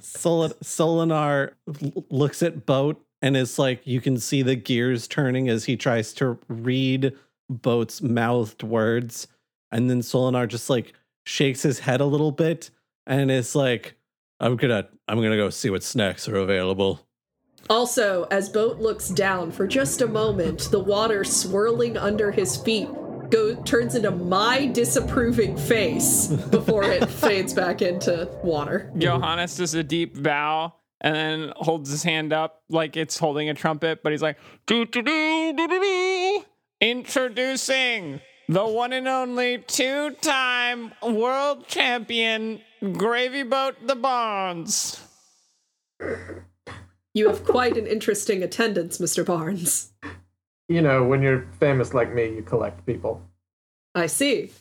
[0.00, 1.52] Sol- Solinar
[2.10, 6.12] looks at Boat and is like, you can see the gears turning as he tries
[6.14, 7.12] to read
[7.48, 9.28] Boat's mouthed words.
[9.70, 10.92] And then Solinar just like
[11.24, 12.70] shakes his head a little bit
[13.06, 13.96] and is like,
[14.40, 17.06] I'm gonna, I'm gonna go see what snacks are available.
[17.70, 22.88] Also, as Boat looks down for just a moment, the water swirling under his feet
[23.32, 28.92] go turns into my disapproving face before it fades back into water.
[28.96, 33.54] Johannes does a deep bow and then holds his hand up like it's holding a
[33.54, 36.44] trumpet, but he's like, doo doo doo doo doo doo.
[36.80, 38.20] Introducing
[38.52, 42.60] the one and only two time world champion
[42.92, 45.00] Gravy Boat the Barnes.
[47.14, 49.24] You have quite an interesting attendance, Mr.
[49.24, 49.92] Barnes.
[50.68, 53.22] You know, when you're famous like me, you collect people.
[53.94, 54.52] I see.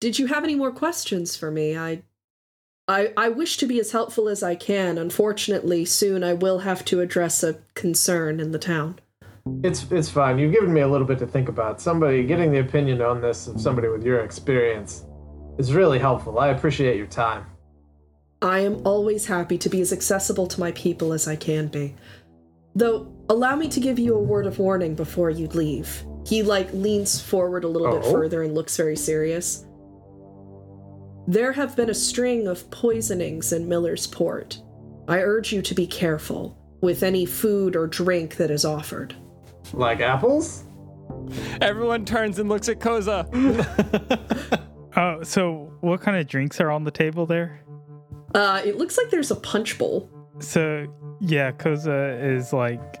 [0.00, 1.76] Did you have any more questions for me?
[1.76, 2.02] I
[2.86, 4.96] I I wish to be as helpful as I can.
[4.96, 9.00] Unfortunately, soon I will have to address a concern in the town.
[9.64, 10.38] It's it's fine.
[10.38, 11.80] You've given me a little bit to think about.
[11.80, 15.04] Somebody getting the opinion on this of somebody with your experience
[15.58, 16.38] is really helpful.
[16.38, 17.46] I appreciate your time.
[18.40, 21.94] I am always happy to be as accessible to my people as I can be.
[22.74, 26.04] Though, allow me to give you a word of warning before you leave.
[26.26, 28.10] He, like, leans forward a little bit Oh.
[28.12, 29.66] further and looks very serious.
[31.28, 34.60] There have been a string of poisonings in Miller's Port.
[35.06, 39.14] I urge you to be careful with any food or drink that is offered.
[39.72, 40.64] Like apples?
[41.60, 43.28] Everyone turns and looks at Koza.
[44.94, 47.60] Oh, so what kind of drinks are on the table there?
[48.34, 50.08] Uh, it looks like there's a punch bowl.
[50.38, 50.86] So
[51.20, 52.96] yeah, Koza is like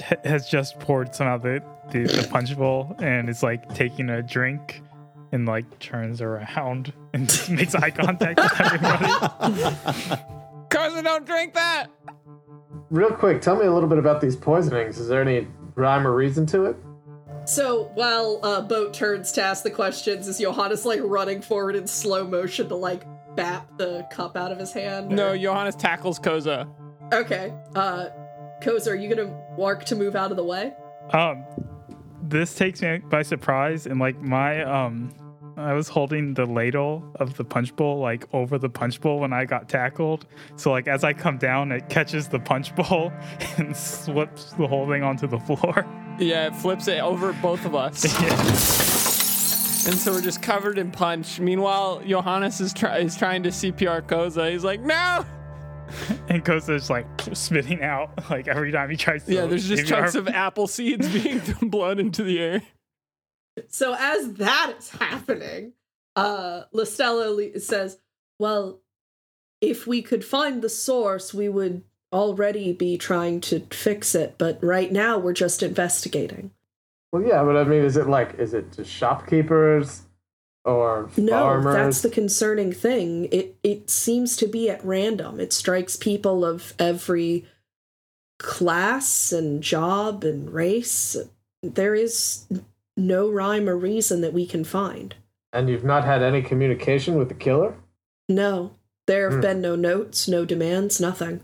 [0.00, 3.72] ha- has just poured some out of the, the the punch bowl and is like
[3.74, 4.82] taking a drink
[5.30, 9.04] and like turns around and just makes eye contact with everybody.
[10.68, 11.86] Koza, don't drink that.
[12.90, 14.98] Real quick, tell me a little bit about these poisonings.
[14.98, 16.76] Is there any rhyme or reason to it?
[17.46, 21.86] So while uh, Boat turns to ask the questions, is Johannes like running forward in
[21.86, 23.04] slow motion to like
[23.36, 25.10] bap the cup out of his hand?
[25.10, 26.68] No, Johannes tackles Koza.
[27.12, 27.52] Okay.
[27.74, 28.06] Uh,
[28.62, 30.72] Koza, are you gonna work to move out of the way?
[31.10, 31.44] Um,
[32.22, 35.12] this takes me by surprise, and like my um,
[35.56, 39.32] I was holding the ladle of the punch bowl like over the punch bowl when
[39.32, 40.26] I got tackled.
[40.56, 43.12] So like as I come down, it catches the punch bowl
[43.58, 45.86] and slips the whole thing onto the floor.
[46.18, 48.04] Yeah, it flips it over both of us.
[48.22, 48.38] yeah.
[49.86, 51.38] And so we're just covered in punch.
[51.40, 54.50] Meanwhile, Johannes is, try- is trying to CPR Koza.
[54.50, 55.26] He's like, no!
[56.28, 59.34] and Koza's like spitting out like every time he tries to.
[59.34, 62.62] Yeah, there's just chunks of apple seeds being blown into the air.
[63.68, 65.72] So as that is happening,
[66.16, 66.64] uh,
[67.60, 67.98] says,
[68.38, 68.80] "Well,
[69.60, 74.36] if we could find the source, we would already be trying to fix it.
[74.38, 76.50] But right now, we're just investigating."
[77.12, 80.02] Well, yeah, but I mean, is it like, is it just shopkeepers
[80.64, 81.74] or No, farmers?
[81.74, 83.26] that's the concerning thing.
[83.30, 85.38] It it seems to be at random.
[85.38, 87.46] It strikes people of every
[88.40, 91.16] class and job and race.
[91.62, 92.46] There is
[92.96, 95.14] no rhyme or reason that we can find.
[95.52, 97.74] And you've not had any communication with the killer?
[98.28, 98.74] No,
[99.06, 99.40] there have Hmm.
[99.40, 101.40] been no notes, no demands, nothing.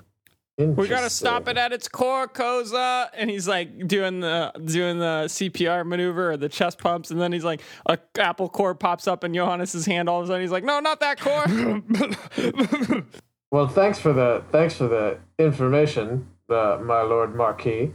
[0.58, 3.08] We gotta stop it at its core, Koza.
[3.14, 7.32] And he's like doing the doing the CPR maneuver or the chest pumps, and then
[7.32, 10.10] he's like a apple core pops up in Johannes's hand.
[10.10, 11.46] All of a sudden, he's like, "No, not that core."
[13.52, 17.92] Well, thanks for the thanks for the information, uh, my lord Marquis.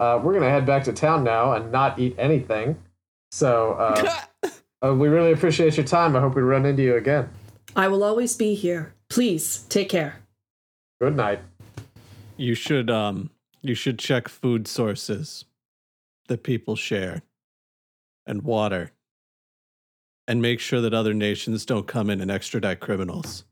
[0.00, 2.76] Uh, we're gonna head back to town now and not eat anything.
[3.30, 4.20] So uh,
[4.82, 6.16] uh, we really appreciate your time.
[6.16, 7.28] I hope we run into you again.
[7.74, 8.94] I will always be here.
[9.08, 10.20] Please take care.
[11.00, 11.40] Good night.
[12.36, 13.30] You should um
[13.62, 15.44] you should check food sources
[16.28, 17.22] that people share
[18.26, 18.92] and water.
[20.28, 23.44] And make sure that other nations don't come in and extradite criminals.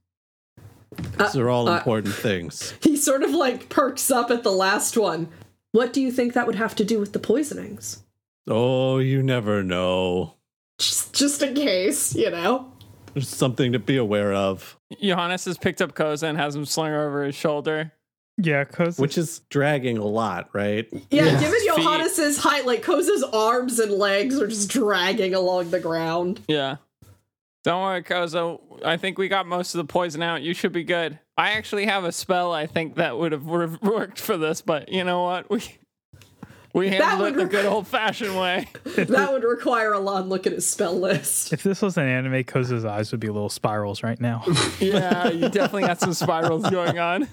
[1.18, 2.74] These are all uh, important things.
[2.82, 5.28] He sort of like perks up at the last one.
[5.72, 8.03] What do you think that would have to do with the poisonings?
[8.48, 10.34] Oh, you never know.
[10.78, 12.70] Just, just in case, you know.
[13.14, 16.92] There's something to be aware of, Johannes has picked up Koza and has him slung
[16.92, 17.92] over his shoulder.
[18.38, 18.98] yeah, Koza.
[18.98, 20.88] which is dragging a lot, right?
[21.10, 21.40] Yeah, Yeah.
[21.40, 21.72] given Feet.
[21.76, 26.40] Johannes's height, like Koza's arms and legs are just dragging along the ground.
[26.48, 26.76] Yeah.
[27.62, 28.60] Don't worry, Koza.
[28.84, 30.42] I think we got most of the poison out.
[30.42, 31.18] You should be good.
[31.36, 34.90] I actually have a spell I think that would have wor- worked for this, but
[34.90, 35.48] you know what?
[35.48, 35.62] We
[36.74, 38.68] we handled would it the re- good old fashioned way.
[38.96, 41.52] That would require a long look at his spell list.
[41.52, 44.44] if this was an anime, Koza's eyes would be little spirals right now.
[44.80, 47.28] yeah, you definitely got some spirals going on.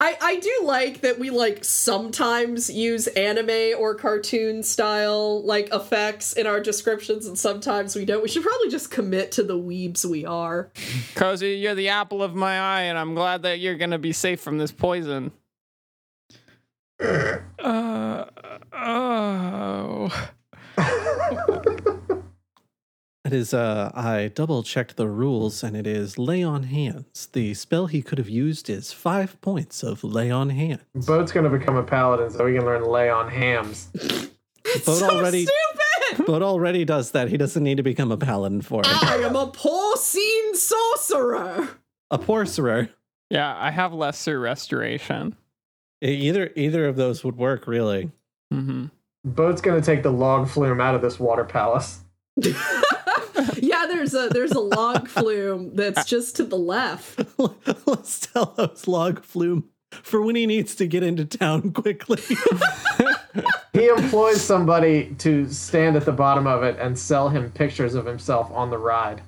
[0.00, 6.32] I, I do like that we like sometimes use anime or cartoon style like effects
[6.32, 8.20] in our descriptions and sometimes we don't.
[8.20, 10.72] We should probably just commit to the weebs we are.
[11.14, 14.40] Cozy, you're the apple of my eye, and I'm glad that you're gonna be safe
[14.40, 15.30] from this poison.
[17.00, 18.24] uh,
[18.82, 20.28] oh.
[23.24, 27.28] It is uh I double checked the rules and it is lay on hands.
[27.32, 31.06] The spell he could have used is five points of lay on hands.
[31.06, 33.86] Boat's gonna become a paladin so he can learn lay on hams.
[34.84, 36.26] Boat so already stupid!
[36.26, 37.28] Boat already does that.
[37.28, 38.88] He doesn't need to become a paladin for it.
[38.88, 41.68] I am a porcine sorcerer.
[42.10, 42.90] A porcerer.
[43.30, 45.36] Yeah, I have lesser restoration.
[46.02, 48.10] Either either of those would work really.
[48.52, 48.84] Mm-hmm.
[49.24, 52.00] Boat's gonna take the log flume out of this water palace.
[52.36, 57.20] yeah, there's a there's a log flume that's just to the left.
[57.86, 62.20] Let's tell those log flume for when he needs to get into town quickly.
[63.72, 68.04] He employs somebody to stand at the bottom of it and sell him pictures of
[68.04, 69.22] himself on the ride.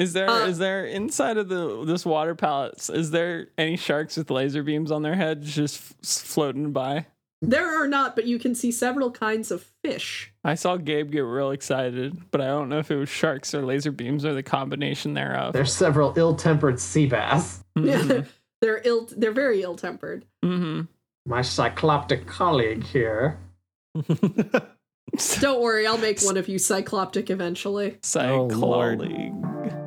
[0.00, 2.88] Is there is Uh, there inside of the this water palace?
[2.88, 5.94] Is there any sharks with laser beams on their heads just f-
[6.24, 7.04] floating by?
[7.42, 10.32] There are not, but you can see several kinds of fish.
[10.44, 13.62] I saw Gabe get real excited, but I don't know if it was sharks or
[13.64, 15.52] laser beams or the combination thereof.
[15.52, 17.62] There's several ill-tempered sea bass.
[17.78, 18.26] Mhm.
[18.62, 19.06] they're ill.
[19.16, 20.24] They're very ill tempered.
[20.44, 20.88] Mhm.
[21.26, 23.38] My cycloptic colleague here.
[25.40, 27.98] Don't worry, I'll make one of you cycloptic eventually.
[28.16, 29.00] Oh, Lord.
[29.00, 29.79] Cycloptic.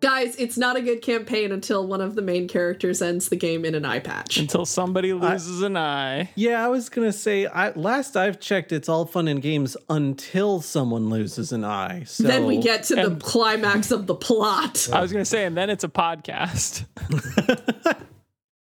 [0.00, 3.64] Guys, it's not a good campaign until one of the main characters ends the game
[3.64, 4.36] in an eye patch.
[4.36, 6.30] Until somebody loses an eye.
[6.36, 7.46] yeah, I was gonna say.
[7.46, 12.04] I, last I've checked, it's all fun and games until someone loses an eye.
[12.04, 14.88] So then we get to the climax of the plot.
[14.92, 16.84] I was gonna say, and then it's a podcast.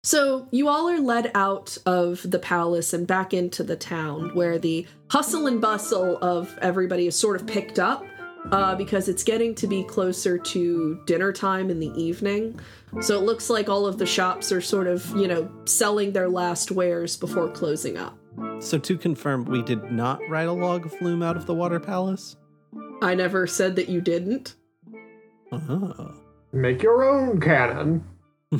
[0.04, 4.58] So you all are led out of the palace and back into the town where
[4.58, 8.04] the hustle and bustle of everybody is sort of picked up
[8.50, 12.58] uh, because it's getting to be closer to dinner time in the evening.
[13.00, 16.28] So it looks like all of the shops are sort of, you know, selling their
[16.28, 18.18] last wares before closing up.
[18.60, 22.36] So to confirm, we did not ride a log flume out of the water palace.
[23.00, 24.56] I never said that you didn't.
[25.50, 26.14] Oh.
[26.52, 28.04] Make your own cannon.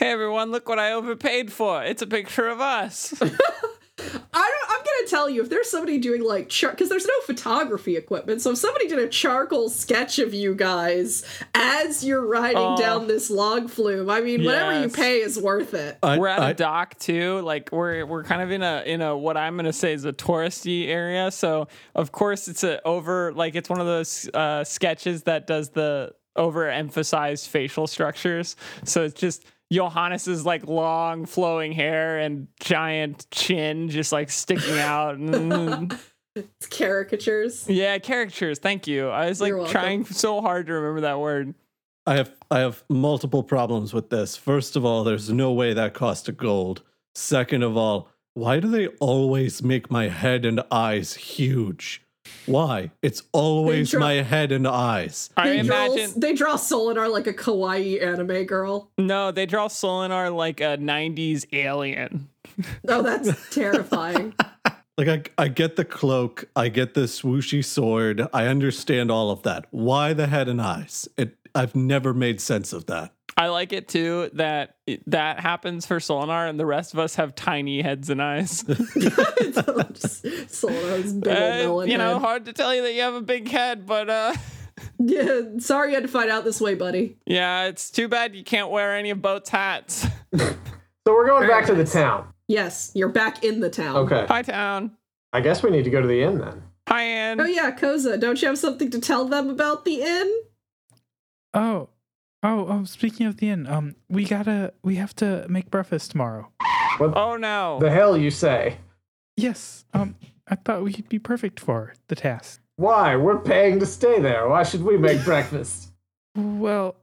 [0.00, 1.82] Hey everyone, look what I overpaid for.
[1.82, 3.12] It's a picture of us.
[3.20, 3.42] I don't,
[4.32, 4.67] I'm gonna
[5.08, 8.40] tell you if there's somebody doing like char because there's no photography equipment.
[8.42, 12.76] So if somebody did a charcoal sketch of you guys as you're riding Oh.
[12.76, 15.98] down this log flume, I mean, whatever you pay is worth it.
[16.02, 17.40] I- we're at I- a dock too.
[17.40, 20.12] Like we're we're kind of in a in a what I'm gonna say is a
[20.12, 21.30] touristy area.
[21.30, 25.70] So of course it's a over like it's one of those uh, sketches that does
[25.70, 28.56] the overemphasized facial structures.
[28.84, 35.18] So it's just Johannes's like long flowing hair and giant chin just like sticking out.
[35.28, 35.98] Mm.
[36.34, 37.68] It's caricatures.
[37.68, 38.60] yeah, caricatures.
[38.60, 39.08] Thank you.
[39.08, 41.54] I was like trying so hard to remember that word.
[42.06, 44.36] I have I have multiple problems with this.
[44.36, 46.82] First of all, there's no way that cost a gold.
[47.14, 52.02] Second of all, why do they always make my head and eyes huge?
[52.48, 52.90] Why?
[53.02, 55.30] It's always draw- my head and eyes.
[55.36, 58.90] I They draw, imagine they draw Solinar like a kawaii anime girl.
[58.98, 62.28] no, they draw Solinar like a '90s alien.
[62.88, 64.34] Oh, that's terrifying.
[64.98, 69.44] Like I, I get the cloak, I get the swooshy sword, I understand all of
[69.44, 69.66] that.
[69.70, 71.08] Why the head and eyes?
[71.16, 73.12] It I've never made sense of that.
[73.38, 77.14] I like it too that it, that happens for Solinar, and the rest of us
[77.14, 78.62] have tiny heads and eyes.
[78.64, 82.22] Just Solinar's big Uh, melon you know, head.
[82.22, 84.34] hard to tell you that you have a big head, but uh,
[84.98, 87.16] Yeah, sorry you had to find out this way, buddy.
[87.26, 90.06] yeah, it's too bad you can't wear any of Boat's hats.
[90.36, 90.56] So
[91.06, 92.32] we're going Very back to the town.
[92.48, 93.96] Yes, you're back in the town.
[93.98, 94.26] Okay.
[94.28, 94.96] Hi, town.
[95.32, 96.62] I guess we need to go to the inn then.
[96.88, 97.40] Hi, Ann.
[97.40, 100.32] Oh yeah, Koza, don't you have something to tell them about the inn?
[101.54, 101.88] Oh,
[102.42, 102.84] oh, oh!
[102.84, 106.50] Speaking of the inn, um, we gotta, we have to make breakfast tomorrow.
[107.00, 107.78] Oh no.
[107.80, 108.78] The hell you say?
[109.36, 109.84] Yes.
[109.94, 110.16] Um,
[110.48, 112.60] I thought we'd be perfect for the task.
[112.76, 113.16] Why?
[113.16, 114.48] We're paying to stay there.
[114.48, 115.92] Why should we make breakfast?
[116.34, 116.96] Well,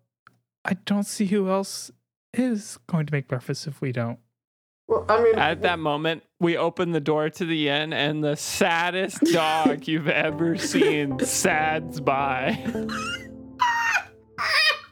[0.64, 1.92] I don't see who else
[2.34, 4.20] is going to make breakfast if we don't.
[4.88, 8.36] Well, I mean, At that moment, we open the door to the inn, and the
[8.36, 12.64] saddest dog you've ever seen sads by.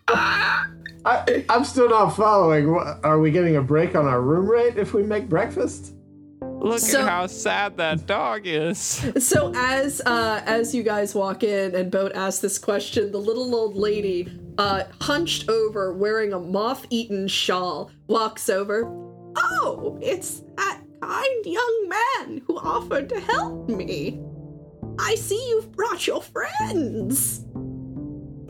[0.07, 2.71] I, I'm still not following.
[2.71, 5.93] Wha- Are we getting a break on our room rate if we make breakfast?
[6.41, 8.79] Look So- at how sad that dog is.
[9.19, 13.53] So as uh as you guys walk in and Boat asks this question, the little
[13.53, 18.85] old lady, uh, hunched over, wearing a moth-eaten shawl, walks over.
[19.35, 24.21] Oh, it's that kind young man who offered to help me.
[24.99, 27.43] I see you've brought your friends.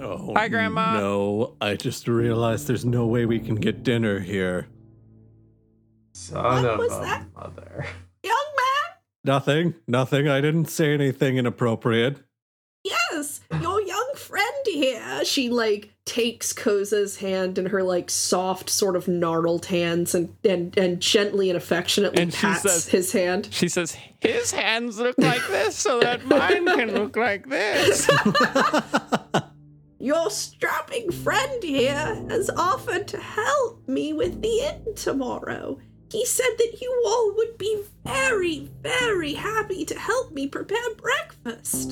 [0.04, 1.00] Oh, Hi, Grandma.
[1.00, 4.68] No, I just realized there's no way we can get dinner here.
[6.14, 7.26] Son What of was a that?
[7.36, 7.86] mother.
[8.24, 8.98] Young man?
[9.24, 10.28] Nothing, nothing.
[10.28, 12.18] I didn't say anything inappropriate.
[12.84, 15.24] Yes, your young friend here.
[15.24, 20.78] She like takes Koza's hand in her like soft, sort of gnarled hands and and
[20.78, 23.48] and gently and affectionately And she pats says- his hand.
[23.52, 28.10] She says, His hands look like this, so that mine can look like this.
[30.04, 35.80] Your strapping friend here has offered to help me with the inn tomorrow.
[36.12, 41.92] He said that you all would be very, very happy to help me prepare breakfast.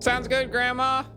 [0.00, 1.04] Sounds good, Grandma.
[1.04, 1.08] How do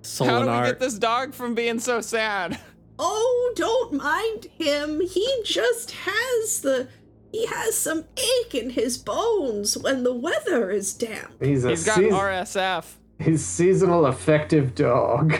[0.00, 0.06] we
[0.46, 2.58] Solinar, get this dog from being so sad?
[2.98, 5.02] Oh, don't mind him.
[5.02, 6.88] He just has the.
[7.30, 11.34] He has some ache in his bones when the weather is damp.
[11.42, 12.86] He's a He's got season- RSF.
[13.18, 15.38] His seasonal effective dog.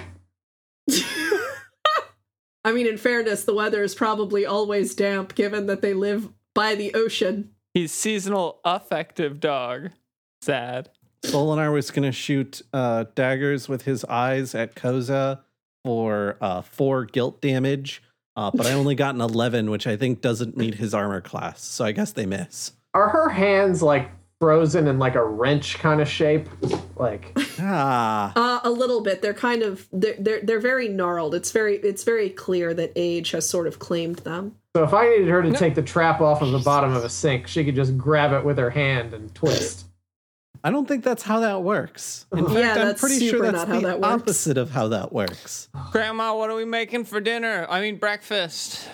[2.64, 6.74] I mean, in fairness, the weather is probably always damp given that they live by
[6.74, 7.50] the ocean.
[7.74, 9.90] He's seasonal affective dog.
[10.42, 10.90] Sad.
[11.22, 15.40] Solinar was going to shoot uh, daggers with his eyes at Koza
[15.84, 18.02] for uh, four guilt damage,
[18.36, 21.62] uh, but I only got an 11, which I think doesn't meet his armor class.
[21.62, 22.72] So I guess they miss.
[22.94, 24.10] Are her hands like
[24.41, 26.49] frozen in like a wrench kind of shape?
[26.97, 28.32] Like, Ah.
[28.37, 29.22] Uh, a little bit.
[29.22, 31.34] They're kind of they're, they're they're very gnarled.
[31.34, 34.57] It's very it's very clear that age has sort of claimed them.
[34.76, 37.09] so if I needed her to take the trap off of the bottom of a
[37.09, 39.84] sink, she could just grab it with her hand and twist.
[40.64, 42.26] I don't think that's how that works.
[42.32, 44.22] In Yeah, fact, I'm pretty sure that's how the that works.
[44.22, 45.68] opposite of how that works.
[45.93, 47.66] Grandma, what are we making for dinner?
[47.70, 48.89] I mean, breakfast.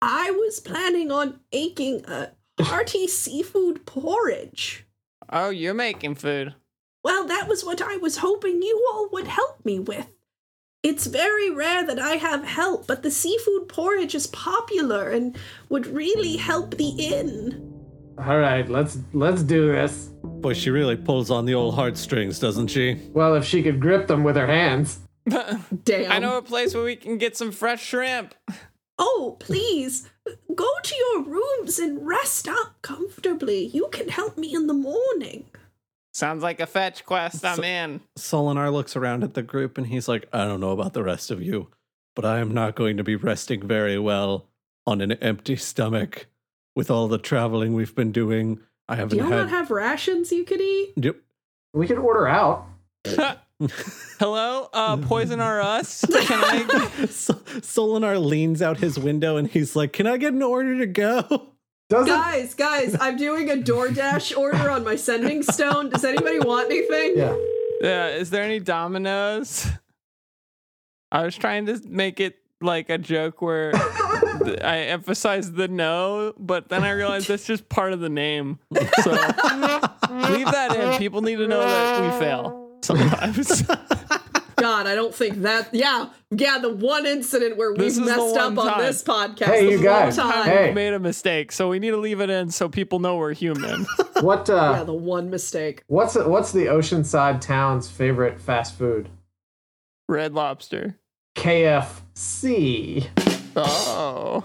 [0.00, 2.30] I was planning on making a
[2.60, 4.86] hearty seafood porridge.
[5.30, 6.54] Oh, you're making food.
[7.04, 10.08] Well, that was what I was hoping you all would help me with.
[10.82, 15.36] It's very rare that I have help, but the seafood porridge is popular and
[15.68, 17.64] would really help the inn.
[18.18, 20.10] All right, let's let's do this.
[20.22, 22.94] Boy, she really pulls on the old heartstrings, doesn't she?
[23.12, 24.98] Well, if she could grip them with her hands.
[25.28, 25.60] Damn.
[26.12, 28.34] I know a place where we can get some fresh shrimp.
[28.98, 30.08] Oh, please,
[30.54, 33.66] go to your rooms and rest up comfortably.
[33.66, 35.44] You can help me in the morning.
[36.12, 37.44] Sounds like a fetch quest.
[37.44, 38.00] I'm in.
[38.18, 41.30] Solinar looks around at the group and he's like, I don't know about the rest
[41.30, 41.68] of you,
[42.16, 44.46] but I am not going to be resting very well
[44.86, 46.26] on an empty stomach
[46.74, 48.60] with all the traveling we've been doing.
[48.88, 49.30] I haven't you had.
[49.30, 50.94] not have rations you could eat?
[50.96, 51.16] Yep.
[51.74, 52.66] We could order out.
[54.18, 56.04] Hello, uh, poison or us?
[56.04, 56.86] Can I?
[57.10, 60.86] So, Solinar leans out his window and he's like, Can I get an order to
[60.86, 61.48] go?
[61.88, 65.88] Doesn't Guys, guys, I'm doing a DoorDash order on my sending stone.
[65.90, 67.14] Does anybody want anything?
[67.16, 67.36] yeah.
[67.80, 69.66] Yeah, is there any Domino's?
[71.10, 76.34] I was trying to make it like a joke where th- I emphasized the no,
[76.38, 78.58] but then I realized that's just part of the name.
[79.02, 80.98] So leave that in.
[80.98, 83.62] People need to know that we fail sometimes.
[84.56, 85.72] God, I don't think that.
[85.72, 89.46] Yeah, yeah, the one incident where we've messed up one on this podcast.
[89.46, 90.16] Hey, the you guys.
[90.16, 90.44] time.
[90.46, 90.66] Hey.
[90.66, 93.34] We've made a mistake, so we need to leave it in so people know we're
[93.34, 93.86] human.
[94.20, 95.84] What uh Yeah, the one mistake.
[95.86, 99.08] what's what's the oceanside town's favorite fast food?
[100.08, 100.96] Red Lobster.
[101.36, 103.06] KFC.
[103.54, 104.44] Oh.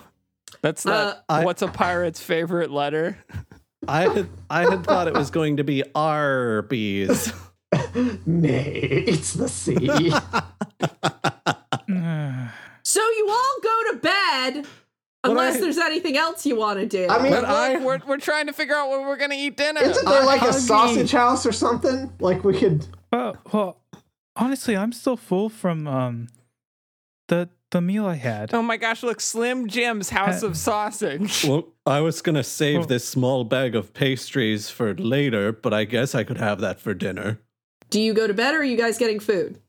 [0.62, 1.24] That's that.
[1.28, 3.18] Uh, what's a pirate's favorite letter?
[3.88, 7.34] I had I had thought it was going to be Arby's.
[8.26, 9.78] Nay, it's the sea.
[12.86, 14.68] So you all go to bed
[15.24, 17.08] unless I- there's anything else you want to do.
[17.10, 19.82] I mean, But look, we're, we're trying to figure out where we're gonna eat dinner.
[19.82, 22.12] isn't there like a sausage house or something?
[22.20, 22.86] Like we could.
[23.12, 23.82] Well, well,
[24.36, 26.28] honestly, I'm still full from um
[27.30, 28.54] the the meal I had.
[28.54, 29.02] Oh my gosh!
[29.02, 31.46] Look, Slim Jim's House of Sausage.
[31.46, 35.86] well, I was gonna save Well- this small bag of pastries for later, but I
[35.86, 37.40] guess I could have that for dinner.
[37.94, 39.60] Do you go to bed or are you guys getting food?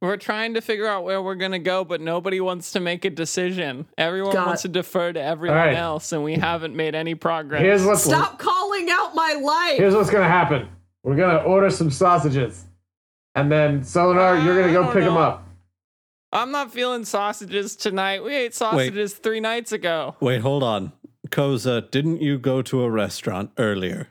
[0.00, 3.10] We're trying to figure out where we're gonna go, but nobody wants to make a
[3.10, 3.86] decision.
[3.96, 4.68] Everyone Got wants it.
[4.68, 5.76] to defer to everyone All right.
[5.76, 7.62] else, and we haven't made any progress.
[7.62, 9.76] Here's what's Stop calling out my life.
[9.78, 10.68] here's what's gonna happen.
[11.04, 12.64] We're gonna order some sausages,
[13.36, 15.44] and then Solinar, you're gonna go don't pick them up.
[16.32, 18.22] I'm not feeling sausages tonight.
[18.24, 20.16] We ate sausages three nights ago.
[20.20, 20.92] Wait, hold on.
[21.28, 24.08] Koza, didn't you go to a restaurant earlier?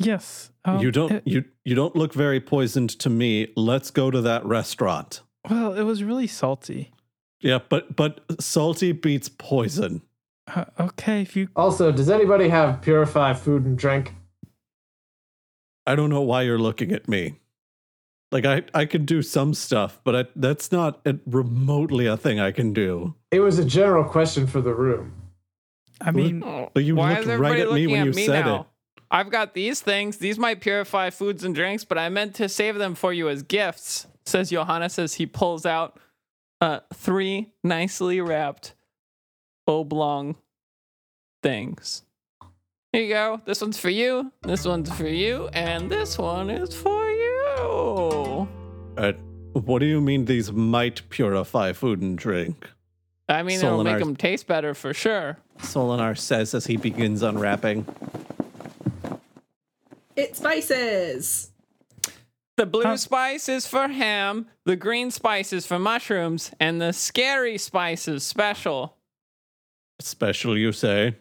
[0.00, 0.50] Yes.
[0.64, 3.48] um, you don't it- you you don't look very poisoned to me.
[3.56, 5.20] Let's go to that restaurant.
[5.48, 6.90] well, it was really salty.
[7.40, 10.02] Yeah, but but salty beats poison.
[10.46, 14.14] Uh, okay, if you Also, does anybody have purify food and drink?
[15.86, 17.36] I don't know why you're looking at me.
[18.32, 22.38] Like I I could do some stuff, but I, that's not a, remotely a thing
[22.40, 23.14] I can do.
[23.30, 25.12] It was a general question for the room.
[26.00, 26.40] I mean,
[26.72, 28.60] But you Why looked is right at me when at you me said now?
[28.60, 28.66] it.
[29.10, 30.18] I've got these things.
[30.18, 33.42] These might purify foods and drinks, but I meant to save them for you as
[33.42, 34.06] gifts.
[34.24, 35.98] Says Johannes as he pulls out
[36.60, 38.74] uh, three nicely wrapped
[39.66, 40.36] oblong
[41.42, 42.02] things.
[42.92, 43.40] Here you go.
[43.44, 44.32] This one's for you.
[44.42, 48.48] This one's for you, and this one is for you.
[48.96, 49.12] Uh,
[49.52, 52.68] what do you mean these might purify food and drink?
[53.28, 55.38] I mean, it'll make them taste better for sure.
[55.58, 57.86] Solinar says as he begins unwrapping.
[60.16, 61.50] It spices.
[62.56, 62.96] The blue Huh.
[62.98, 68.22] spice is for ham, the green spice is for mushrooms, and the scary spice is
[68.22, 68.96] special.
[70.00, 71.16] Special, you say?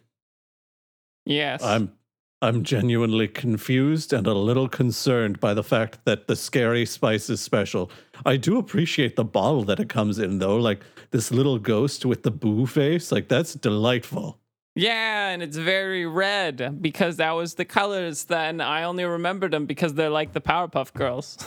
[1.26, 1.64] Yes.
[1.64, 1.94] I'm
[2.42, 7.42] I'm genuinely confused and a little concerned by the fact that the scary spice is
[7.42, 7.92] special.
[8.26, 10.56] I do appreciate the bottle that it comes in, though.
[10.56, 10.80] Like
[11.12, 13.12] this little ghost with the boo face.
[13.12, 14.39] Like, that's delightful.
[14.76, 18.62] Yeah, and it's very red because that was the colors then.
[18.62, 21.38] I only remembered them because they're like the Powerpuff Girls.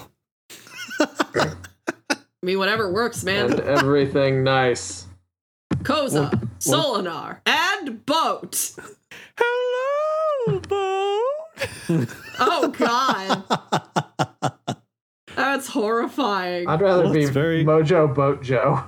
[1.00, 1.54] I
[2.42, 3.52] mean, whatever works, man.
[3.52, 5.06] and everything nice.
[5.76, 8.72] Koza, Solinar, and Boat.
[9.38, 11.18] Hello, Bo.
[12.40, 13.44] Oh God,
[15.36, 16.66] that's horrifying.
[16.66, 18.82] I'd rather Well, be very- Mojo Boat Joe.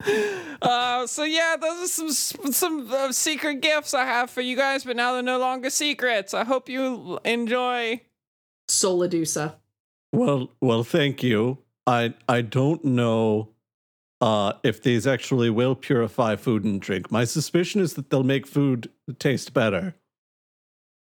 [0.00, 4.84] Uh, so yeah, those are some some uh, secret gifts I have for you guys,
[4.84, 6.34] but now they're no longer secrets.
[6.34, 8.00] I hope you enjoy.
[8.68, 9.54] Soladusa.
[10.12, 11.58] Well, well, thank you.
[11.86, 13.50] I I don't know
[14.20, 17.10] uh, if these actually will purify food and drink.
[17.10, 19.94] My suspicion is that they'll make food taste better,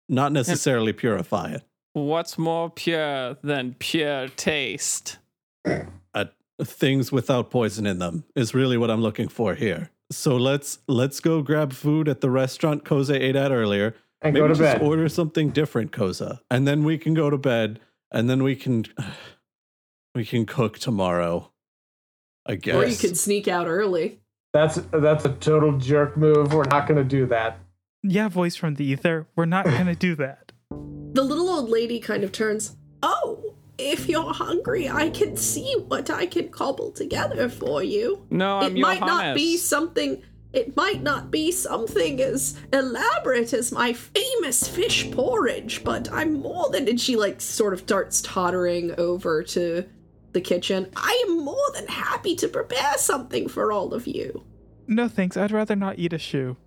[0.07, 1.63] not necessarily purify it.
[1.93, 5.17] What's more pure than pure taste?
[6.63, 9.91] Things without poison in them is really what I'm looking for here.
[10.11, 13.95] So let's let's go grab food at the restaurant Koza ate at earlier.
[14.21, 14.81] And Maybe go to just bed.
[14.81, 17.79] order something different, Koza, and then we can go to bed,
[18.11, 18.85] and then we can
[20.15, 21.51] we can cook tomorrow.
[22.45, 22.75] I guess.
[22.75, 24.19] Or you could sneak out early.
[24.53, 26.53] That's that's a total jerk move.
[26.53, 27.59] We're not going to do that.
[28.03, 29.27] Yeah, voice from the ether.
[29.35, 30.51] We're not gonna do that.
[30.69, 32.75] The little old lady kind of turns.
[33.77, 38.25] If you're hungry, I can see what I can cobble together for you.
[38.29, 40.23] No, I'm it might not be something.
[40.53, 46.69] It might not be something as elaborate as my famous fish porridge, but I'm more
[46.71, 46.87] than.
[46.87, 49.85] And she like sort of starts tottering over to
[50.33, 50.89] the kitchen.
[50.95, 54.43] I am more than happy to prepare something for all of you.
[54.87, 55.37] No thanks.
[55.37, 56.57] I'd rather not eat a shoe.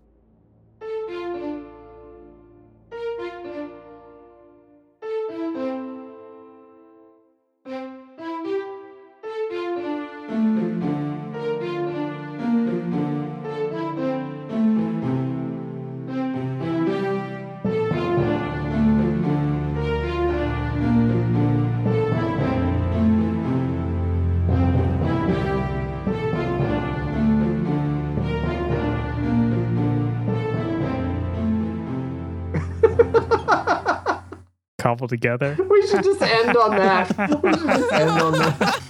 [35.10, 35.56] Together.
[35.68, 37.08] We should just end on that.
[37.42, 38.82] We should just end on that.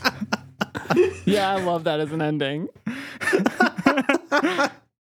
[1.25, 2.69] Yeah, I love that as an ending.